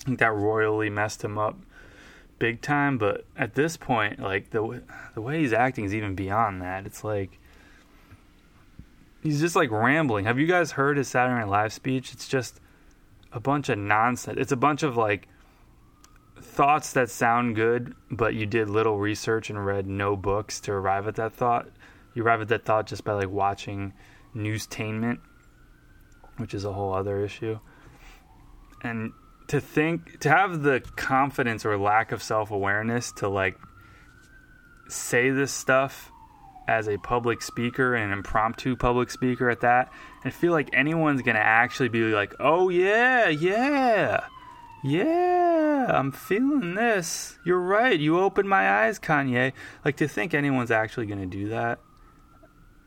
I 0.00 0.04
think 0.04 0.18
that 0.18 0.32
royally 0.32 0.90
messed 0.90 1.22
him 1.22 1.38
up 1.38 1.56
big 2.38 2.60
time. 2.60 2.98
But 2.98 3.24
at 3.36 3.54
this 3.54 3.76
point, 3.76 4.20
like 4.20 4.50
the 4.50 4.82
the 5.14 5.20
way 5.20 5.40
he's 5.40 5.52
acting 5.52 5.84
is 5.84 5.94
even 5.94 6.14
beyond 6.14 6.62
that. 6.62 6.86
It's 6.86 7.04
like 7.04 7.38
he's 9.22 9.40
just 9.40 9.56
like 9.56 9.70
rambling. 9.70 10.24
Have 10.24 10.38
you 10.38 10.46
guys 10.46 10.72
heard 10.72 10.96
his 10.96 11.08
Saturday 11.08 11.40
Night 11.40 11.48
Live 11.48 11.72
speech? 11.72 12.12
It's 12.12 12.28
just 12.28 12.60
a 13.32 13.40
bunch 13.40 13.68
of 13.68 13.78
nonsense. 13.78 14.38
It's 14.40 14.52
a 14.52 14.56
bunch 14.56 14.82
of 14.82 14.96
like 14.96 15.28
thoughts 16.40 16.92
that 16.92 17.10
sound 17.10 17.56
good, 17.56 17.94
but 18.10 18.34
you 18.34 18.46
did 18.46 18.68
little 18.68 18.98
research 18.98 19.50
and 19.50 19.64
read 19.64 19.86
no 19.86 20.16
books 20.16 20.60
to 20.60 20.72
arrive 20.72 21.06
at 21.06 21.16
that 21.16 21.32
thought. 21.32 21.68
You 22.14 22.22
arrive 22.22 22.40
at 22.40 22.48
that 22.48 22.64
thought 22.64 22.86
just 22.86 23.04
by 23.04 23.12
like 23.14 23.30
watching 23.30 23.92
newstainment, 24.34 25.18
which 26.36 26.54
is 26.54 26.64
a 26.64 26.72
whole 26.72 26.92
other 26.92 27.22
issue. 27.24 27.58
And 28.82 29.12
to 29.48 29.60
think 29.60 30.20
to 30.20 30.28
have 30.28 30.62
the 30.62 30.80
confidence 30.96 31.64
or 31.64 31.76
lack 31.78 32.12
of 32.12 32.22
self-awareness 32.22 33.12
to 33.12 33.28
like 33.28 33.58
say 34.88 35.30
this 35.30 35.52
stuff 35.52 36.12
as 36.68 36.88
a 36.88 36.98
public 36.98 37.42
speaker 37.42 37.94
and 37.94 38.12
an 38.12 38.18
impromptu 38.18 38.76
public 38.76 39.10
speaker 39.10 39.50
at 39.50 39.60
that 39.60 39.90
and 40.22 40.32
feel 40.32 40.52
like 40.52 40.68
anyone's 40.72 41.22
going 41.22 41.34
to 41.34 41.44
actually 41.44 41.88
be 41.88 42.02
like 42.12 42.34
oh 42.38 42.68
yeah 42.68 43.28
yeah 43.28 44.24
yeah 44.84 45.86
i'm 45.92 46.12
feeling 46.12 46.74
this. 46.74 47.38
You're 47.44 47.58
right. 47.58 47.98
You 47.98 48.20
opened 48.20 48.48
my 48.48 48.84
eyes 48.84 48.98
kanye. 48.98 49.52
Like 49.84 49.96
to 49.96 50.06
think 50.06 50.34
anyone's 50.34 50.70
actually 50.70 51.06
going 51.06 51.20
to 51.20 51.26
do 51.26 51.48
that 51.48 51.80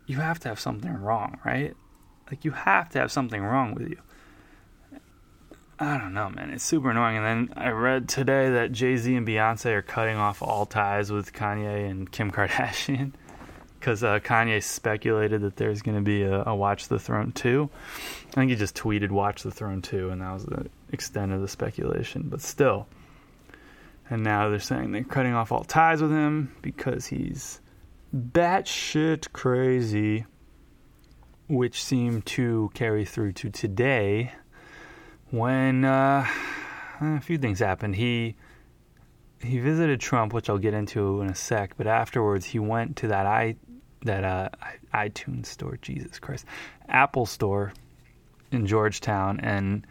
you 0.08 0.18
have 0.18 0.40
to 0.40 0.50
have 0.50 0.60
something 0.60 0.94
wrong 0.94 1.40
right? 1.46 1.76
Like 2.30 2.46
you 2.46 2.52
have 2.52 2.90
to 2.92 3.00
have 3.00 3.12
something 3.12 3.42
wrong 3.42 3.74
with 3.74 3.90
you. 3.90 3.98
I 5.80 5.98
don't 5.98 6.14
know, 6.14 6.30
man. 6.30 6.52
It's 6.52 6.64
super 6.64 6.92
annoying. 6.92 7.18
And 7.18 7.26
then 7.26 7.58
I 7.58 7.70
read 7.70 8.08
today 8.08 8.52
that 8.52 8.72
Jay 8.72 8.98
Z 8.98 9.16
and 9.16 9.28
Beyonce 9.28 9.72
are 9.72 9.82
cutting 9.82 10.16
off 10.16 10.44
all 10.44 10.68
ties 10.68 11.12
with 11.12 11.34
Kanye 11.34 11.90
and 11.90 12.12
Kim 12.12 12.32
Kardashian 12.32 13.14
because 13.82 14.04
uh, 14.04 14.20
Kanye 14.20 14.62
speculated 14.62 15.42
that 15.42 15.56
there's 15.56 15.82
going 15.82 15.98
to 15.98 16.04
be 16.04 16.22
a, 16.22 16.44
a, 16.44 16.56
Watch 16.56 16.88
the 16.88 17.00
Throne 17.00 17.32
2. 17.32 17.68
I 18.28 18.32
think 18.32 18.52
he 18.52 18.56
just 18.56 18.76
tweeted 18.76 19.10
Watch 19.10 19.42
the 19.42 19.50
Throne 19.50 19.82
2, 19.82 20.12
and 20.12 20.22
that 20.22 20.32
was 20.32 20.46
the 20.46 20.68
extent 20.92 21.32
of 21.32 21.42
the 21.42 21.48
speculation. 21.48 22.28
But 22.30 22.42
still. 22.42 22.88
And 24.08 24.24
now 24.24 24.50
they're 24.50 24.60
saying 24.60 24.92
they're 24.92 25.04
cutting 25.04 25.34
off 25.34 25.52
all 25.52 25.64
ties 25.64 26.00
with 26.02 26.12
him 26.12 26.56
because 26.62 27.08
he's 27.08 27.60
batshit 28.16 29.32
crazy, 29.34 30.26
which 31.50 31.84
seemed 31.84 32.28
to 32.28 32.70
carry 32.76 33.04
through 33.04 33.32
to 33.34 33.50
today 33.50 34.32
when 35.32 35.86
uh, 35.86 36.28
a 37.02 37.20
few 37.22 37.40
things 37.40 37.60
happened. 37.60 37.96
He 37.96 38.36
he 39.42 39.58
visited 39.58 40.00
Trump, 40.00 40.34
which 40.34 40.52
I'll 40.52 40.60
get 40.60 40.76
into 40.76 41.22
in 41.22 41.30
a 41.30 41.34
sec. 41.34 41.76
But 41.76 41.88
afterwards, 41.88 42.46
he 42.46 42.60
went 42.60 42.98
to 42.98 43.08
that 43.08 43.26
i 43.26 43.56
that 44.04 44.24
uh, 44.24 44.50
iTunes 44.94 45.48
store, 45.48 45.78
Jesus 45.82 46.20
Christ, 46.20 46.46
Apple 46.88 47.26
store 47.26 47.74
in 48.52 48.66
Georgetown, 48.68 49.40
and 49.40 49.86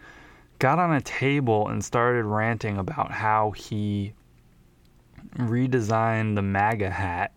got 0.59 0.79
on 0.79 0.93
a 0.93 1.01
table 1.01 1.67
and 1.67 1.83
started 1.83 2.25
ranting 2.25 2.77
about 2.77 3.11
how 3.11 3.51
he 3.51 4.13
redesigned 5.37 6.35
the 6.35 6.41
MAGA 6.41 6.89
hat 6.89 7.31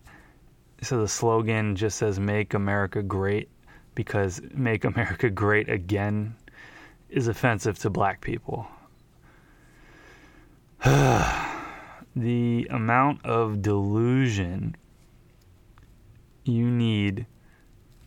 so 0.85 0.99
the 0.99 1.07
slogan 1.07 1.75
just 1.75 1.97
says 1.97 2.19
"Make 2.19 2.53
America 2.53 3.01
Great" 3.01 3.49
because 3.95 4.41
"Make 4.53 4.83
America 4.83 5.29
Great 5.31 5.67
Again" 5.67 6.35
is 7.09 7.27
offensive 7.27 7.79
to 7.79 7.89
black 7.89 8.21
people. 8.21 8.67
the 10.83 12.67
amount 12.69 13.25
of 13.25 13.61
delusion 13.61 14.75
you 16.45 16.69
need 16.69 17.25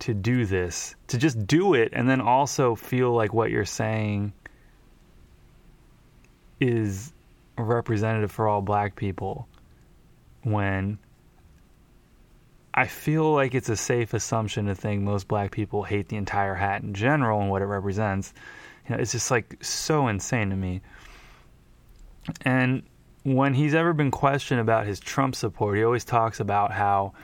to 0.00 0.14
do 0.14 0.47
this, 0.47 0.95
to 1.09 1.18
just 1.18 1.47
do 1.47 1.75
it, 1.75 1.90
and 1.92 2.09
then 2.09 2.21
also 2.21 2.75
feel 2.75 3.12
like 3.12 3.35
what 3.35 3.50
you're 3.50 3.64
saying 3.64 4.33
is 6.61 7.12
representative 7.57 8.30
for 8.30 8.49
all 8.49 8.62
black 8.62 8.97
people 8.97 9.49
when 10.42 10.99
I 12.73 12.87
feel 12.87 13.33
like 13.33 13.57
it's 13.57 13.68
a 13.68 13.76
safe 13.76 14.14
assumption 14.14 14.66
to 14.66 14.75
think 14.75 15.02
most 15.02 15.26
black 15.26 15.50
people 15.50 15.83
hate 15.83 16.09
the 16.09 16.16
entire 16.16 16.54
hat 16.54 16.83
in 16.83 16.95
general 16.95 17.40
and 17.40 17.50
what 17.50 17.61
it 17.61 17.66
represents. 17.66 18.33
You 18.88 18.95
know, 18.95 19.02
it's 19.02 19.12
just 19.12 19.33
like 19.33 19.62
so 19.64 20.07
insane 20.07 20.50
to 20.50 20.57
me. 20.57 20.80
And 22.42 22.85
when 23.25 23.54
he's 23.54 23.75
ever 23.75 23.92
been 23.92 24.12
questioned 24.12 24.61
about 24.61 24.87
his 24.87 25.00
Trump 25.00 25.35
support, 25.35 25.76
he 25.76 25.83
always 25.83 26.04
talks 26.04 26.38
about 26.38 26.71
how, 26.71 27.14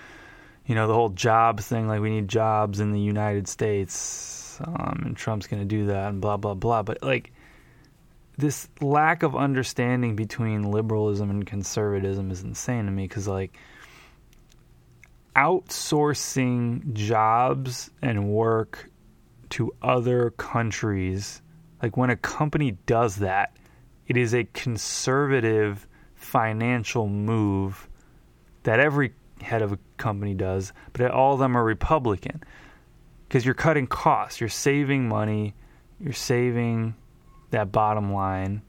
you 0.66 0.74
know, 0.74 0.86
the 0.86 0.94
whole 0.94 1.10
jobs 1.10 1.66
thing, 1.66 1.86
like 1.88 2.00
we 2.00 2.10
need 2.10 2.28
jobs 2.28 2.80
in 2.80 2.92
the 2.92 3.00
United 3.00 3.48
States, 3.48 4.58
um, 4.64 5.02
and 5.04 5.16
Trump's 5.16 5.46
going 5.46 5.60
to 5.60 5.66
do 5.66 5.86
that, 5.86 6.08
and 6.08 6.20
blah, 6.20 6.36
blah, 6.36 6.54
blah. 6.54 6.82
But, 6.82 7.02
like, 7.02 7.32
this 8.38 8.68
lack 8.80 9.22
of 9.22 9.36
understanding 9.36 10.16
between 10.16 10.70
liberalism 10.70 11.30
and 11.30 11.46
conservatism 11.46 12.30
is 12.30 12.42
insane 12.42 12.86
to 12.86 12.90
me 12.90 13.04
because, 13.04 13.28
like, 13.28 13.56
outsourcing 15.36 16.94
jobs 16.94 17.90
and 18.00 18.28
work 18.28 18.90
to 19.50 19.74
other 19.82 20.30
countries, 20.30 21.42
like, 21.82 21.96
when 21.96 22.10
a 22.10 22.16
company 22.16 22.72
does 22.86 23.16
that, 23.16 23.56
it 24.06 24.16
is 24.16 24.34
a 24.34 24.44
conservative 24.44 25.86
financial 26.14 27.06
move 27.06 27.88
that 28.62 28.80
every 28.80 29.12
head 29.40 29.60
of 29.60 29.78
company 30.04 30.34
does, 30.34 30.74
but 30.92 31.10
all 31.10 31.32
of 31.32 31.38
them 31.38 31.56
are 31.56 31.64
Republican 31.64 32.42
because 33.26 33.44
you're 33.44 33.54
cutting 33.54 33.86
costs, 33.86 34.38
you're 34.38 34.50
saving 34.50 35.08
money, 35.08 35.54
you're 35.98 36.12
saving 36.12 36.94
that 37.50 37.72
bottom 37.72 38.12
line, 38.12 38.60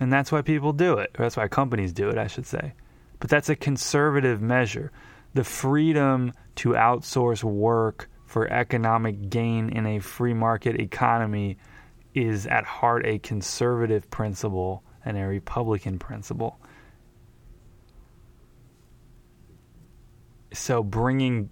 and 0.00 0.12
that's 0.12 0.32
why 0.32 0.42
people 0.42 0.72
do 0.72 0.94
it. 0.98 1.10
Or 1.16 1.24
that's 1.24 1.36
why 1.36 1.46
companies 1.46 1.92
do 1.92 2.08
it, 2.08 2.18
I 2.18 2.26
should 2.26 2.46
say. 2.46 2.72
But 3.20 3.30
that's 3.30 3.48
a 3.48 3.54
conservative 3.54 4.42
measure. 4.42 4.90
The 5.34 5.44
freedom 5.44 6.32
to 6.56 6.70
outsource 6.70 7.44
work 7.44 8.10
for 8.26 8.48
economic 8.48 9.30
gain 9.30 9.68
in 9.68 9.86
a 9.86 10.00
free 10.00 10.34
market 10.34 10.80
economy 10.80 11.58
is 12.14 12.46
at 12.48 12.64
heart 12.64 13.06
a 13.06 13.20
conservative 13.20 14.10
principle 14.10 14.82
and 15.04 15.16
a 15.16 15.26
Republican 15.26 15.98
principle. 16.00 16.58
So, 20.52 20.82
bringing, 20.82 21.50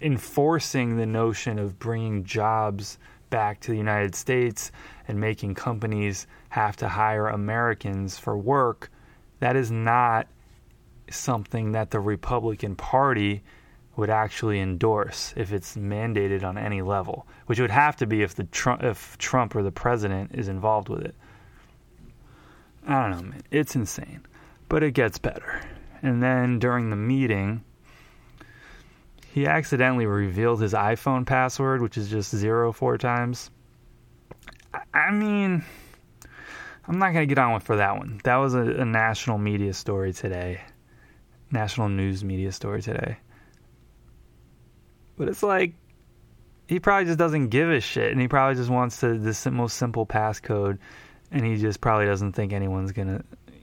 enforcing 0.00 0.96
the 0.96 1.06
notion 1.06 1.58
of 1.58 1.78
bringing 1.78 2.24
jobs 2.24 2.98
back 3.30 3.60
to 3.60 3.70
the 3.70 3.76
United 3.76 4.14
States 4.14 4.72
and 5.06 5.20
making 5.20 5.54
companies 5.54 6.26
have 6.48 6.76
to 6.76 6.88
hire 6.88 7.28
Americans 7.28 8.18
for 8.18 8.36
work, 8.38 8.90
that 9.40 9.56
is 9.56 9.70
not 9.70 10.26
something 11.10 11.72
that 11.72 11.90
the 11.90 12.00
Republican 12.00 12.74
Party 12.74 13.42
would 13.96 14.10
actually 14.10 14.60
endorse 14.60 15.34
if 15.36 15.52
it's 15.52 15.76
mandated 15.76 16.44
on 16.44 16.56
any 16.56 16.82
level, 16.82 17.26
which 17.46 17.58
would 17.58 17.70
have 17.70 17.96
to 17.96 18.06
be 18.06 18.22
if 18.22 18.34
the 18.34 18.44
Trump, 18.44 18.82
if 18.82 19.18
Trump 19.18 19.56
or 19.56 19.62
the 19.62 19.72
president 19.72 20.30
is 20.34 20.48
involved 20.48 20.88
with 20.88 21.02
it. 21.02 21.14
I 22.86 23.02
don't 23.02 23.10
know, 23.10 23.30
man. 23.30 23.42
It's 23.50 23.74
insane, 23.74 24.24
but 24.68 24.82
it 24.82 24.92
gets 24.92 25.18
better. 25.18 25.60
And 26.00 26.22
then 26.22 26.60
during 26.60 26.90
the 26.90 26.96
meeting, 26.96 27.64
he 29.38 29.46
accidentally 29.46 30.04
revealed 30.04 30.60
his 30.60 30.72
iPhone 30.72 31.24
password, 31.24 31.80
which 31.80 31.96
is 31.96 32.10
just 32.10 32.34
zero 32.34 32.72
four 32.72 32.98
times. 32.98 33.52
I 34.92 35.12
mean, 35.12 35.64
I'm 36.88 36.98
not 36.98 37.12
going 37.12 37.22
to 37.22 37.32
get 37.32 37.38
on 37.38 37.54
with 37.54 37.62
for 37.62 37.76
that 37.76 37.96
one. 37.96 38.20
That 38.24 38.36
was 38.36 38.54
a, 38.54 38.62
a, 38.62 38.84
national 38.84 39.38
media 39.38 39.74
story 39.74 40.12
today, 40.12 40.60
national 41.52 41.88
news 41.88 42.24
media 42.24 42.50
story 42.50 42.82
today. 42.82 43.18
But 45.16 45.28
it's 45.28 45.44
like 45.44 45.74
he 46.66 46.80
probably 46.80 47.06
just 47.06 47.18
doesn't 47.18 47.50
give 47.50 47.70
a 47.70 47.80
shit, 47.80 48.10
and 48.10 48.20
he 48.20 48.26
probably 48.26 48.56
just 48.56 48.70
wants 48.70 48.98
to 49.00 49.18
the 49.18 49.50
most 49.52 49.76
simple 49.76 50.04
passcode, 50.04 50.78
and 51.30 51.46
he 51.46 51.58
just 51.58 51.80
probably 51.80 52.06
doesn't 52.06 52.32
think 52.32 52.52
anyone's 52.52 52.90
gonna, 52.90 53.22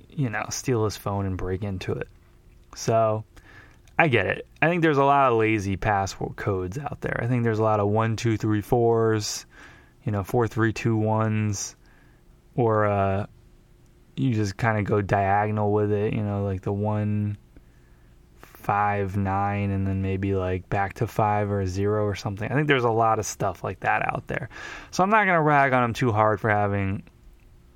you 0.09 0.29
know, 0.29 0.45
steal 0.51 0.85
his 0.85 0.95
phone 0.95 1.25
and 1.25 1.38
break 1.38 1.63
into 1.63 1.91
it. 1.91 2.07
So 2.77 3.25
I 3.97 4.08
get 4.10 4.27
it. 4.27 4.47
I 4.62 4.67
think 4.67 4.81
there's 4.81 4.97
a 4.97 5.05
lot 5.05 5.31
of 5.31 5.38
lazy 5.38 5.77
password 5.77 6.36
codes 6.36 6.77
out 6.77 6.99
there. 7.01 7.19
I 7.21 7.27
think 7.27 7.43
there's 7.43 7.60
a 7.60 7.63
lot 7.63 7.79
of 7.79 7.88
one, 7.88 8.17
two, 8.17 8.36
three, 8.36 8.62
fours, 8.62 9.45
you 10.03 10.12
know, 10.12 10.23
four, 10.23 10.47
three, 10.47 10.73
two, 10.73 10.97
ones, 10.97 11.75
or 12.55 12.86
uh, 12.86 13.25
you 14.17 14.34
just 14.34 14.58
kind 14.58 14.77
of 14.77 14.86
go 14.86 15.01
diagonal 15.01 15.71
with 15.71 15.91
it. 15.91 16.13
You 16.13 16.23
know, 16.23 16.43
like 16.43 16.62
the 16.62 16.73
one, 16.73 17.38
five, 18.36 19.15
nine, 19.15 19.71
and 19.71 19.88
then 19.88 20.01
maybe 20.01 20.36
like 20.36 20.67
back 20.69 20.95
to 20.95 21.08
five 21.08 21.49
or 21.49 21.65
zero 21.65 22.03
or 22.03 22.15
something. 22.15 22.51
I 22.51 22.55
think 22.55 22.67
there's 22.67 22.84
a 22.84 22.89
lot 22.89 23.19
of 23.19 23.25
stuff 23.25 23.63
like 23.63 23.79
that 23.81 24.05
out 24.05 24.27
there. 24.27 24.49
So 24.91 25.03
I'm 25.03 25.10
not 25.10 25.25
gonna 25.25 25.41
rag 25.41 25.71
on 25.71 25.84
them 25.84 25.93
too 25.93 26.12
hard 26.12 26.41
for 26.41 26.49
having, 26.49 27.03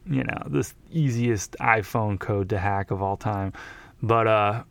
you 0.06 0.26
know, 0.26 0.48
this 0.48 0.74
easiest 0.92 1.54
iPhone 1.62 2.20
code 2.20 2.50
to 2.50 2.58
hack 2.58 2.92
of 2.92 3.02
all 3.02 3.16
time, 3.16 3.54
but 4.02 4.28
uh 4.28 4.64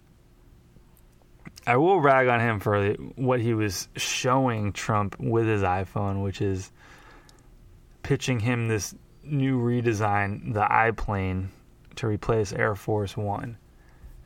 I 1.68 1.76
will 1.76 2.00
rag 2.00 2.28
on 2.28 2.40
him 2.40 2.60
for 2.60 2.94
what 3.16 3.40
he 3.40 3.52
was 3.52 3.90
showing 3.94 4.72
Trump 4.72 5.16
with 5.20 5.46
his 5.46 5.60
iPhone, 5.60 6.24
which 6.24 6.40
is 6.40 6.72
pitching 8.02 8.40
him 8.40 8.68
this 8.68 8.94
new 9.22 9.60
redesign, 9.60 10.54
the 10.54 10.62
iPlane, 10.62 11.48
to 11.96 12.06
replace 12.06 12.54
Air 12.54 12.74
Force 12.74 13.18
One. 13.18 13.58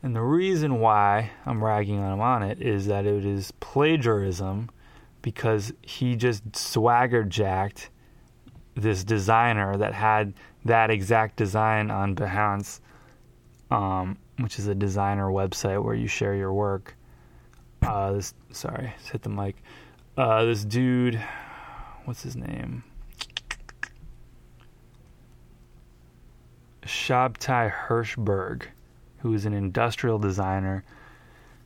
And 0.05 0.14
the 0.14 0.22
reason 0.22 0.78
why 0.78 1.33
I'm 1.44 1.64
ragging 1.64 1.98
on 1.98 2.12
him 2.12 2.20
on 2.20 2.44
it 2.44 2.62
is 2.62 2.87
that 2.87 3.07
it 3.07 3.24
is 3.24 3.50
plagiarism 3.59 4.70
because 5.20 5.72
he 5.83 6.14
just 6.14 6.55
swagger 6.55 7.24
jacked 7.24 7.90
this 8.76 9.02
designer 9.02 9.76
that 9.78 9.94
had 9.94 10.35
that 10.64 10.90
exact 10.90 11.38
design 11.38 11.90
on 11.90 12.14
Behance, 12.14 12.78
um, 13.72 14.16
which 14.38 14.61
is 14.61 14.68
a 14.68 14.76
designer 14.76 15.26
website 15.26 15.83
where 15.83 15.96
you 15.96 16.07
share 16.07 16.37
your 16.37 16.52
work 16.52 16.94
uh, 17.82 18.12
this 18.12 18.34
sorry, 18.50 18.94
hit 19.10 19.22
the 19.22 19.28
mic. 19.28 19.56
Uh, 20.16 20.44
this 20.44 20.64
dude, 20.64 21.22
what's 22.04 22.22
his 22.22 22.36
name? 22.36 22.84
Shabtai 26.82 27.72
Hirshberg, 27.72 28.64
who 29.18 29.32
is 29.34 29.46
an 29.46 29.54
industrial 29.54 30.18
designer, 30.18 30.84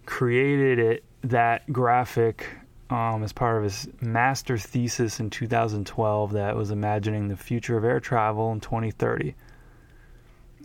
created 0.05 0.79
it 0.79 1.05
that 1.22 1.70
graphic 1.72 2.46
um, 2.90 3.24
as 3.24 3.33
part 3.33 3.59
of 3.59 3.64
his 3.64 3.88
master 4.00 4.57
thesis 4.57 5.18
in 5.18 5.31
2012 5.31 6.33
that 6.33 6.55
was 6.55 6.70
imagining 6.70 7.29
the 7.29 7.37
future 7.37 7.76
of 7.76 7.85
air 7.85 7.98
travel 7.98 8.52
in 8.52 8.61
2030. 8.61 9.35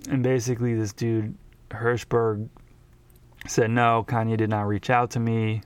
And 0.09 0.21
basically, 0.21 0.75
this 0.75 0.93
dude 0.93 1.35
Hirshberg 1.69 2.49
said, 3.47 3.71
No, 3.71 4.06
Kanye 4.08 4.38
did 4.38 4.49
not 4.49 4.67
reach 4.67 4.89
out 4.89 5.12
to 5.12 5.19
me. 5.19 5.62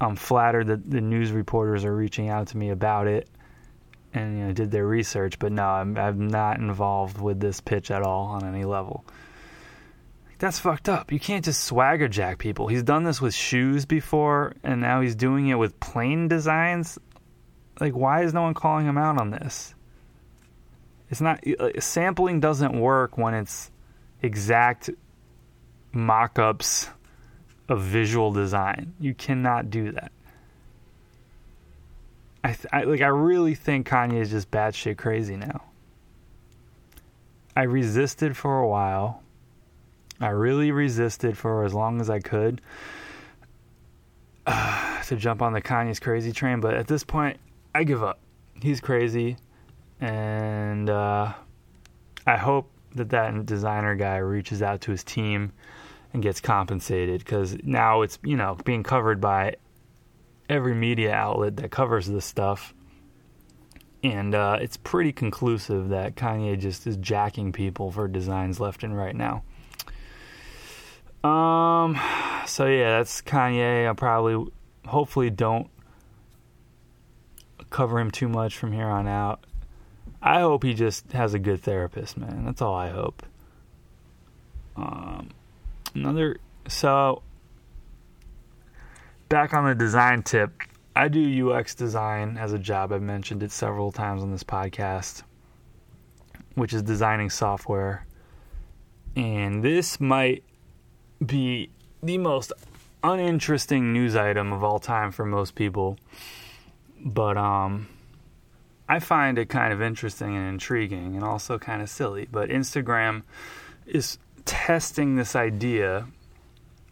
I'm 0.00 0.16
flattered 0.16 0.66
that 0.68 0.90
the 0.90 1.00
news 1.00 1.32
reporters 1.32 1.84
are 1.84 1.94
reaching 1.94 2.28
out 2.28 2.48
to 2.48 2.56
me 2.56 2.70
about 2.70 3.06
it 3.06 3.28
and 4.12 4.38
you 4.38 4.44
know 4.46 4.52
did 4.52 4.70
their 4.70 4.86
research, 4.86 5.38
but 5.38 5.52
no, 5.52 5.64
I'm, 5.64 5.96
I'm 5.96 6.28
not 6.28 6.58
involved 6.58 7.20
with 7.20 7.38
this 7.40 7.60
pitch 7.60 7.90
at 7.90 8.02
all 8.02 8.26
on 8.26 8.44
any 8.44 8.64
level. 8.64 9.04
That's 10.38 10.58
fucked 10.58 10.88
up. 10.88 11.12
You 11.12 11.20
can't 11.20 11.44
just 11.44 11.64
swagger 11.64 12.08
jack 12.08 12.38
people. 12.38 12.66
He's 12.68 12.82
done 12.82 13.04
this 13.04 13.22
with 13.22 13.34
shoes 13.34 13.86
before, 13.86 14.54
and 14.62 14.80
now 14.80 15.00
he's 15.00 15.14
doing 15.14 15.48
it 15.48 15.54
with 15.54 15.80
plane 15.80 16.28
designs. 16.28 16.98
Like, 17.80 17.94
why 17.94 18.22
is 18.22 18.34
no 18.34 18.42
one 18.42 18.54
calling 18.54 18.86
him 18.86 18.98
out 18.98 19.18
on 19.18 19.30
this? 19.30 19.74
It's 21.08 21.20
not 21.20 21.42
uh, 21.46 21.80
sampling 21.80 22.40
doesn't 22.40 22.78
work 22.78 23.16
when 23.16 23.32
it's 23.32 23.70
exact 24.22 24.90
mock-ups 25.96 26.90
of 27.68 27.82
visual 27.82 28.32
design. 28.32 28.94
You 29.00 29.14
cannot 29.14 29.70
do 29.70 29.92
that. 29.92 30.12
I, 32.44 32.48
th- 32.52 32.66
I 32.72 32.84
like. 32.84 33.00
I 33.00 33.08
really 33.08 33.56
think 33.56 33.88
Kanye 33.88 34.20
is 34.20 34.30
just 34.30 34.52
batshit 34.52 34.98
crazy 34.98 35.36
now. 35.36 35.64
I 37.56 37.62
resisted 37.62 38.36
for 38.36 38.60
a 38.60 38.68
while. 38.68 39.22
I 40.20 40.28
really 40.28 40.70
resisted 40.70 41.36
for 41.36 41.64
as 41.64 41.74
long 41.74 42.00
as 42.00 42.08
I 42.08 42.20
could 42.20 42.60
uh, 44.46 45.02
to 45.06 45.16
jump 45.16 45.42
on 45.42 45.52
the 45.52 45.62
Kanye's 45.62 45.98
crazy 45.98 46.32
train, 46.32 46.60
but 46.60 46.74
at 46.74 46.86
this 46.86 47.02
point, 47.02 47.38
I 47.74 47.84
give 47.84 48.02
up. 48.02 48.20
He's 48.62 48.80
crazy, 48.80 49.36
and 50.00 50.88
uh, 50.88 51.32
I 52.26 52.36
hope 52.36 52.70
that 52.94 53.10
that 53.10 53.44
designer 53.44 53.94
guy 53.94 54.16
reaches 54.18 54.62
out 54.62 54.82
to 54.82 54.90
his 54.92 55.04
team 55.04 55.52
and 56.16 56.22
gets 56.22 56.40
compensated 56.40 57.20
because 57.20 57.58
now 57.62 58.00
it's 58.00 58.18
you 58.24 58.36
know 58.36 58.56
being 58.64 58.82
covered 58.82 59.20
by 59.20 59.54
every 60.48 60.74
media 60.74 61.12
outlet 61.12 61.56
that 61.58 61.70
covers 61.70 62.06
this 62.06 62.24
stuff, 62.24 62.72
and 64.02 64.34
uh, 64.34 64.56
it's 64.60 64.78
pretty 64.78 65.12
conclusive 65.12 65.90
that 65.90 66.16
Kanye 66.16 66.58
just 66.58 66.86
is 66.86 66.96
jacking 66.96 67.52
people 67.52 67.90
for 67.90 68.08
designs 68.08 68.58
left 68.58 68.82
and 68.82 68.96
right 68.96 69.14
now. 69.14 69.42
Um, 71.22 72.00
so 72.46 72.66
yeah, 72.66 72.96
that's 72.96 73.20
Kanye. 73.20 73.88
I 73.88 73.92
probably, 73.92 74.50
hopefully, 74.86 75.28
don't 75.28 75.68
cover 77.68 78.00
him 78.00 78.10
too 78.10 78.28
much 78.28 78.56
from 78.56 78.72
here 78.72 78.86
on 78.86 79.06
out. 79.06 79.44
I 80.22 80.40
hope 80.40 80.64
he 80.64 80.72
just 80.72 81.12
has 81.12 81.34
a 81.34 81.38
good 81.38 81.60
therapist, 81.60 82.16
man. 82.16 82.46
That's 82.46 82.62
all 82.62 82.74
I 82.74 82.88
hope. 82.88 83.22
Um, 84.76 85.30
another 85.96 86.38
so 86.68 87.22
back 89.28 89.54
on 89.54 89.66
the 89.66 89.74
design 89.74 90.22
tip, 90.22 90.62
I 90.94 91.08
do 91.08 91.52
UX 91.52 91.74
design 91.74 92.36
as 92.36 92.52
a 92.52 92.58
job. 92.58 92.92
I've 92.92 93.02
mentioned 93.02 93.42
it 93.42 93.52
several 93.52 93.92
times 93.92 94.22
on 94.22 94.30
this 94.30 94.44
podcast, 94.44 95.22
which 96.54 96.72
is 96.72 96.82
designing 96.82 97.30
software. 97.30 98.06
And 99.14 99.62
this 99.62 100.00
might 100.00 100.44
be 101.24 101.70
the 102.02 102.18
most 102.18 102.52
uninteresting 103.02 103.92
news 103.92 104.16
item 104.16 104.52
of 104.52 104.62
all 104.62 104.78
time 104.78 105.10
for 105.12 105.24
most 105.24 105.54
people. 105.54 105.98
But 107.04 107.36
um 107.36 107.88
I 108.88 109.00
find 109.00 109.36
it 109.38 109.48
kind 109.48 109.72
of 109.72 109.82
interesting 109.82 110.36
and 110.36 110.48
intriguing 110.48 111.16
and 111.16 111.24
also 111.24 111.58
kind 111.58 111.82
of 111.82 111.88
silly. 111.88 112.28
But 112.30 112.50
Instagram 112.50 113.22
is 113.84 114.18
testing 114.46 115.16
this 115.16 115.36
idea 115.36 116.06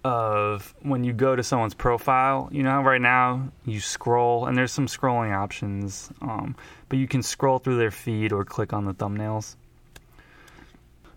of 0.04 0.74
when 0.82 1.02
you 1.02 1.14
go 1.14 1.34
to 1.34 1.42
someone's 1.42 1.72
profile, 1.72 2.50
you 2.52 2.62
know, 2.62 2.82
right 2.82 3.00
now 3.00 3.48
you 3.64 3.80
scroll 3.80 4.46
and 4.46 4.56
there's 4.56 4.72
some 4.72 4.86
scrolling 4.86 5.34
options, 5.34 6.10
um, 6.20 6.54
but 6.90 6.98
you 6.98 7.08
can 7.08 7.22
scroll 7.22 7.58
through 7.58 7.78
their 7.78 7.90
feed 7.90 8.30
or 8.30 8.44
click 8.44 8.74
on 8.74 8.84
the 8.84 8.92
thumbnails. 8.92 9.56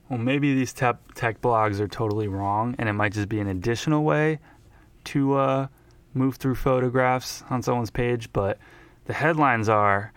Well, 0.07 0.19
maybe 0.19 0.55
these 0.55 0.71
tech, 0.71 0.95
tech 1.15 1.41
blogs 1.41 1.81
are 1.81 1.87
totally 1.87 2.29
wrong, 2.29 2.75
and 2.79 2.87
it 2.87 2.93
might 2.93 3.11
just 3.11 3.27
be 3.27 3.41
an 3.41 3.47
additional 3.47 4.05
way 4.05 4.39
to 5.05 5.35
uh, 5.35 5.67
move 6.13 6.37
through 6.37 6.55
photographs 6.55 7.43
on 7.49 7.61
someone's 7.61 7.91
page. 7.91 8.31
But 8.31 8.57
the 9.03 9.13
headlines 9.13 9.67
are 9.67 10.13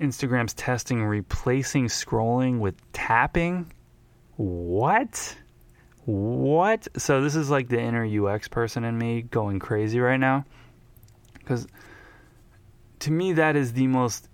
Instagram's 0.00 0.54
testing 0.54 1.04
replacing 1.04 1.86
scrolling 1.86 2.58
with 2.58 2.74
tapping. 2.92 3.72
What? 4.36 5.36
What? 6.08 6.88
So 6.96 7.20
this 7.20 7.36
is 7.36 7.50
like 7.50 7.68
the 7.68 7.78
inner 7.78 8.02
UX 8.02 8.48
person 8.48 8.82
in 8.82 8.96
me 8.96 9.20
going 9.20 9.58
crazy 9.58 10.00
right 10.00 10.16
now. 10.16 10.46
Because 11.34 11.66
to 13.00 13.12
me, 13.12 13.34
that 13.34 13.56
is 13.56 13.74
the 13.74 13.86
most 13.88 14.26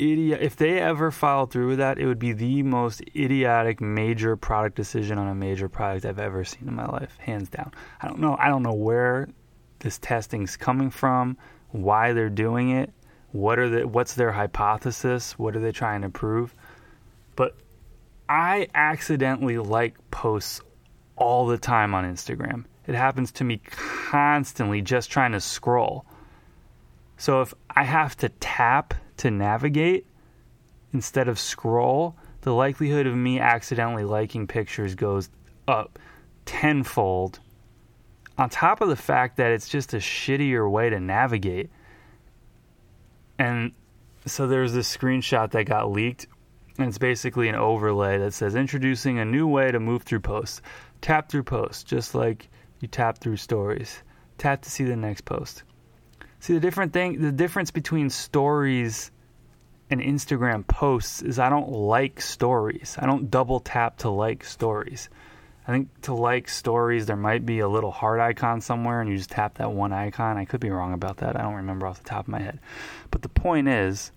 idiot. 0.00 0.40
If 0.42 0.56
they 0.56 0.80
ever 0.80 1.12
follow 1.12 1.46
through 1.46 1.68
with 1.68 1.78
that, 1.78 2.00
it 2.00 2.06
would 2.06 2.18
be 2.18 2.32
the 2.32 2.64
most 2.64 3.02
idiotic 3.14 3.80
major 3.80 4.34
product 4.34 4.74
decision 4.74 5.16
on 5.16 5.28
a 5.28 5.34
major 5.34 5.68
product 5.68 6.06
I've 6.06 6.18
ever 6.18 6.42
seen 6.42 6.66
in 6.66 6.74
my 6.74 6.86
life, 6.86 7.16
hands 7.18 7.48
down. 7.48 7.70
I 8.02 8.08
don't 8.08 8.18
know. 8.18 8.36
I 8.36 8.48
don't 8.48 8.64
know 8.64 8.74
where 8.74 9.28
this 9.78 9.96
testing's 9.98 10.56
coming 10.56 10.90
from, 10.90 11.36
why 11.68 12.14
they're 12.14 12.28
doing 12.28 12.70
it, 12.70 12.92
what 13.30 13.60
are 13.60 13.68
the 13.68 13.86
what's 13.86 14.14
their 14.14 14.32
hypothesis, 14.32 15.38
what 15.38 15.54
are 15.54 15.60
they 15.60 15.70
trying 15.70 16.02
to 16.02 16.08
prove. 16.08 16.52
But 17.36 17.56
I 18.28 18.66
accidentally 18.74 19.58
like 19.58 19.94
posts 20.10 20.62
all 21.20 21.46
the 21.46 21.58
time 21.58 21.94
on 21.94 22.04
Instagram. 22.04 22.64
It 22.86 22.96
happens 22.96 23.30
to 23.32 23.44
me 23.44 23.60
constantly 23.66 24.80
just 24.80 25.10
trying 25.10 25.32
to 25.32 25.40
scroll. 25.40 26.04
So 27.18 27.42
if 27.42 27.54
I 27.68 27.84
have 27.84 28.16
to 28.16 28.30
tap 28.30 28.94
to 29.18 29.30
navigate 29.30 30.06
instead 30.92 31.28
of 31.28 31.38
scroll, 31.38 32.16
the 32.40 32.54
likelihood 32.54 33.06
of 33.06 33.14
me 33.14 33.38
accidentally 33.38 34.04
liking 34.04 34.46
pictures 34.46 34.94
goes 34.94 35.28
up 35.68 35.98
tenfold. 36.46 37.38
On 38.38 38.48
top 38.48 38.80
of 38.80 38.88
the 38.88 38.96
fact 38.96 39.36
that 39.36 39.52
it's 39.52 39.68
just 39.68 39.92
a 39.92 39.98
shittier 39.98 40.68
way 40.68 40.88
to 40.88 40.98
navigate. 40.98 41.68
And 43.38 43.72
so 44.24 44.46
there's 44.46 44.72
this 44.72 44.94
screenshot 44.94 45.50
that 45.50 45.64
got 45.64 45.90
leaked, 45.92 46.26
and 46.78 46.88
it's 46.88 46.98
basically 46.98 47.48
an 47.48 47.54
overlay 47.54 48.16
that 48.18 48.32
says 48.32 48.54
introducing 48.54 49.18
a 49.18 49.24
new 49.26 49.46
way 49.46 49.70
to 49.70 49.78
move 49.78 50.02
through 50.04 50.20
posts. 50.20 50.62
Tap 51.00 51.30
through 51.30 51.44
posts, 51.44 51.84
just 51.84 52.14
like 52.14 52.48
you 52.80 52.88
tap 52.88 53.18
through 53.18 53.36
stories. 53.36 54.02
Tap 54.38 54.62
to 54.62 54.70
see 54.70 54.84
the 54.84 54.96
next 54.96 55.24
post. 55.24 55.62
See 56.40 56.54
the 56.54 56.60
different 56.60 56.92
thing 56.92 57.20
the 57.20 57.32
difference 57.32 57.70
between 57.70 58.08
stories 58.10 59.10
and 59.90 60.00
Instagram 60.00 60.66
posts 60.66 61.20
is 61.20 61.38
I 61.38 61.50
don't 61.50 61.70
like 61.70 62.20
stories. 62.20 62.96
I 62.98 63.06
don't 63.06 63.30
double 63.30 63.60
tap 63.60 63.98
to 63.98 64.10
like 64.10 64.44
stories. 64.44 65.08
I 65.68 65.72
think 65.72 65.88
to 66.02 66.14
like 66.14 66.48
stories 66.48 67.06
there 67.06 67.16
might 67.16 67.44
be 67.44 67.58
a 67.58 67.68
little 67.68 67.90
heart 67.90 68.20
icon 68.20 68.60
somewhere 68.60 69.00
and 69.00 69.10
you 69.10 69.16
just 69.16 69.30
tap 69.30 69.58
that 69.58 69.72
one 69.72 69.92
icon. 69.92 70.38
I 70.38 70.44
could 70.46 70.60
be 70.60 70.70
wrong 70.70 70.94
about 70.94 71.18
that. 71.18 71.36
I 71.36 71.42
don't 71.42 71.56
remember 71.56 71.86
off 71.86 72.02
the 72.02 72.08
top 72.08 72.24
of 72.24 72.28
my 72.28 72.40
head. 72.40 72.60
But 73.10 73.22
the 73.22 73.28
point 73.28 73.68
is 73.68 74.10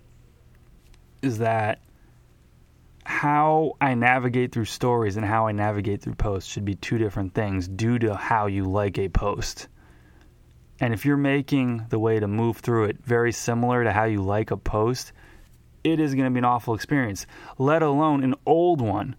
is 1.21 1.39
that 1.39 1.79
how 3.05 3.73
I 3.81 3.93
navigate 3.95 4.51
through 4.51 4.65
stories 4.65 5.17
and 5.17 5.25
how 5.25 5.47
I 5.47 5.51
navigate 5.51 6.01
through 6.01 6.15
posts 6.15 6.49
should 6.49 6.65
be 6.65 6.75
two 6.75 6.97
different 6.97 7.33
things 7.33 7.67
due 7.67 7.99
to 7.99 8.15
how 8.15 8.47
you 8.47 8.65
like 8.65 8.97
a 8.97 9.09
post. 9.09 9.67
And 10.79 10.93
if 10.93 11.05
you're 11.05 11.17
making 11.17 11.85
the 11.89 11.99
way 11.99 12.19
to 12.19 12.27
move 12.27 12.57
through 12.57 12.85
it 12.85 12.97
very 13.03 13.31
similar 13.31 13.83
to 13.83 13.91
how 13.91 14.05
you 14.05 14.21
like 14.21 14.51
a 14.51 14.57
post, 14.57 15.11
it 15.83 15.99
is 15.99 16.15
going 16.15 16.25
to 16.25 16.31
be 16.31 16.39
an 16.39 16.45
awful 16.45 16.73
experience, 16.73 17.25
let 17.57 17.83
alone 17.83 18.23
an 18.23 18.35
old 18.45 18.81
one. 18.81 19.15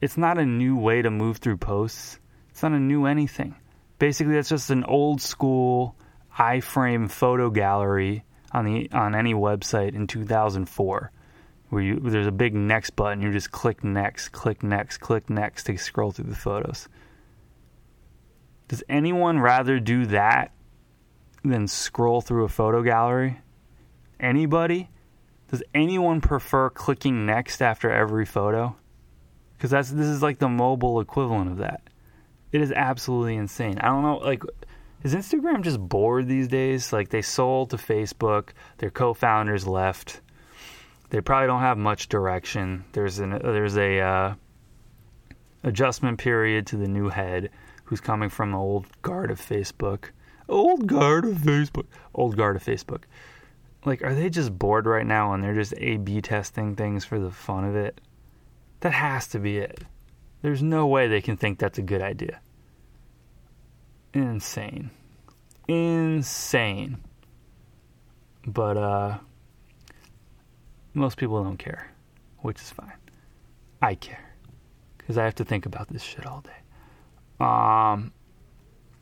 It's 0.00 0.16
not 0.16 0.38
a 0.38 0.46
new 0.46 0.76
way 0.76 1.02
to 1.02 1.10
move 1.10 1.38
through 1.38 1.58
posts, 1.58 2.18
it's 2.50 2.62
not 2.62 2.72
a 2.72 2.78
new 2.78 3.06
anything. 3.06 3.54
Basically, 3.98 4.36
it's 4.36 4.48
just 4.48 4.70
an 4.70 4.84
old 4.84 5.20
school 5.20 5.96
iframe 6.38 7.10
photo 7.10 7.50
gallery 7.50 8.24
on 8.52 8.64
the 8.64 8.90
on 8.92 9.14
any 9.14 9.34
website 9.34 9.94
in 9.94 10.06
2004 10.06 11.12
where 11.70 11.82
you 11.82 11.98
there's 11.98 12.26
a 12.26 12.32
big 12.32 12.54
next 12.54 12.90
button 12.90 13.22
you 13.22 13.32
just 13.32 13.50
click 13.50 13.82
next 13.82 14.28
click 14.28 14.62
next 14.62 14.98
click 14.98 15.28
next 15.30 15.64
to 15.64 15.76
scroll 15.76 16.12
through 16.12 16.28
the 16.28 16.36
photos 16.36 16.88
does 18.70 18.84
anyone 18.88 19.40
rather 19.40 19.80
do 19.80 20.06
that 20.06 20.52
than 21.42 21.66
scroll 21.66 22.20
through 22.20 22.44
a 22.44 22.48
photo 22.48 22.84
gallery? 22.84 23.40
Anybody? 24.20 24.88
Does 25.50 25.64
anyone 25.74 26.20
prefer 26.20 26.70
clicking 26.70 27.26
next 27.26 27.62
after 27.62 27.90
every 27.90 28.24
photo? 28.24 28.76
Because 29.56 29.70
that's 29.70 29.90
this 29.90 30.06
is 30.06 30.22
like 30.22 30.38
the 30.38 30.48
mobile 30.48 31.00
equivalent 31.00 31.50
of 31.50 31.56
that. 31.56 31.82
It 32.52 32.60
is 32.60 32.70
absolutely 32.70 33.34
insane. 33.34 33.78
I 33.80 33.88
don't 33.88 34.02
know, 34.02 34.18
like, 34.18 34.44
is 35.02 35.16
Instagram 35.16 35.62
just 35.62 35.80
bored 35.80 36.28
these 36.28 36.46
days? 36.46 36.92
Like, 36.92 37.08
they 37.08 37.22
sold 37.22 37.70
to 37.70 37.76
Facebook, 37.76 38.50
their 38.78 38.90
co-founders 38.90 39.66
left. 39.66 40.20
They 41.10 41.20
probably 41.20 41.48
don't 41.48 41.60
have 41.60 41.78
much 41.78 42.08
direction. 42.08 42.84
There's 42.92 43.18
an 43.18 43.30
there's 43.30 43.76
a 43.76 44.00
uh, 44.00 44.34
adjustment 45.62 46.18
period 46.18 46.66
to 46.68 46.76
the 46.76 46.88
new 46.88 47.08
head, 47.08 47.50
who's 47.84 48.00
coming 48.00 48.28
from 48.28 48.52
the 48.52 48.58
old 48.58 48.86
guard 49.02 49.30
of 49.30 49.40
Facebook 49.40 50.10
old 50.50 50.86
guard 50.86 51.24
of 51.24 51.36
Facebook. 51.36 51.86
Old 52.14 52.36
guard 52.36 52.56
of 52.56 52.64
Facebook. 52.64 53.04
Like, 53.84 54.02
are 54.02 54.14
they 54.14 54.28
just 54.28 54.58
bored 54.58 54.84
right 54.84 55.06
now 55.06 55.32
and 55.32 55.42
they're 55.42 55.54
just 55.54 55.72
A 55.78 55.96
B 55.96 56.20
testing 56.20 56.76
things 56.76 57.04
for 57.04 57.18
the 57.18 57.30
fun 57.30 57.64
of 57.64 57.76
it? 57.76 58.00
That 58.80 58.92
has 58.92 59.28
to 59.28 59.38
be 59.38 59.58
it. 59.58 59.84
There's 60.42 60.62
no 60.62 60.86
way 60.86 61.08
they 61.08 61.22
can 61.22 61.36
think 61.36 61.58
that's 61.58 61.78
a 61.78 61.82
good 61.82 62.02
idea. 62.02 62.40
Insane. 64.12 64.90
Insane. 65.68 66.98
But, 68.46 68.76
uh, 68.76 69.18
most 70.94 71.16
people 71.16 71.42
don't 71.42 71.58
care, 71.58 71.90
which 72.38 72.60
is 72.60 72.70
fine. 72.70 72.92
I 73.82 73.94
care. 73.94 74.34
Because 74.98 75.18
I 75.18 75.24
have 75.24 75.34
to 75.36 75.44
think 75.44 75.66
about 75.66 75.88
this 75.88 76.02
shit 76.02 76.26
all 76.26 76.42
day. 76.42 77.44
Um, 77.44 78.12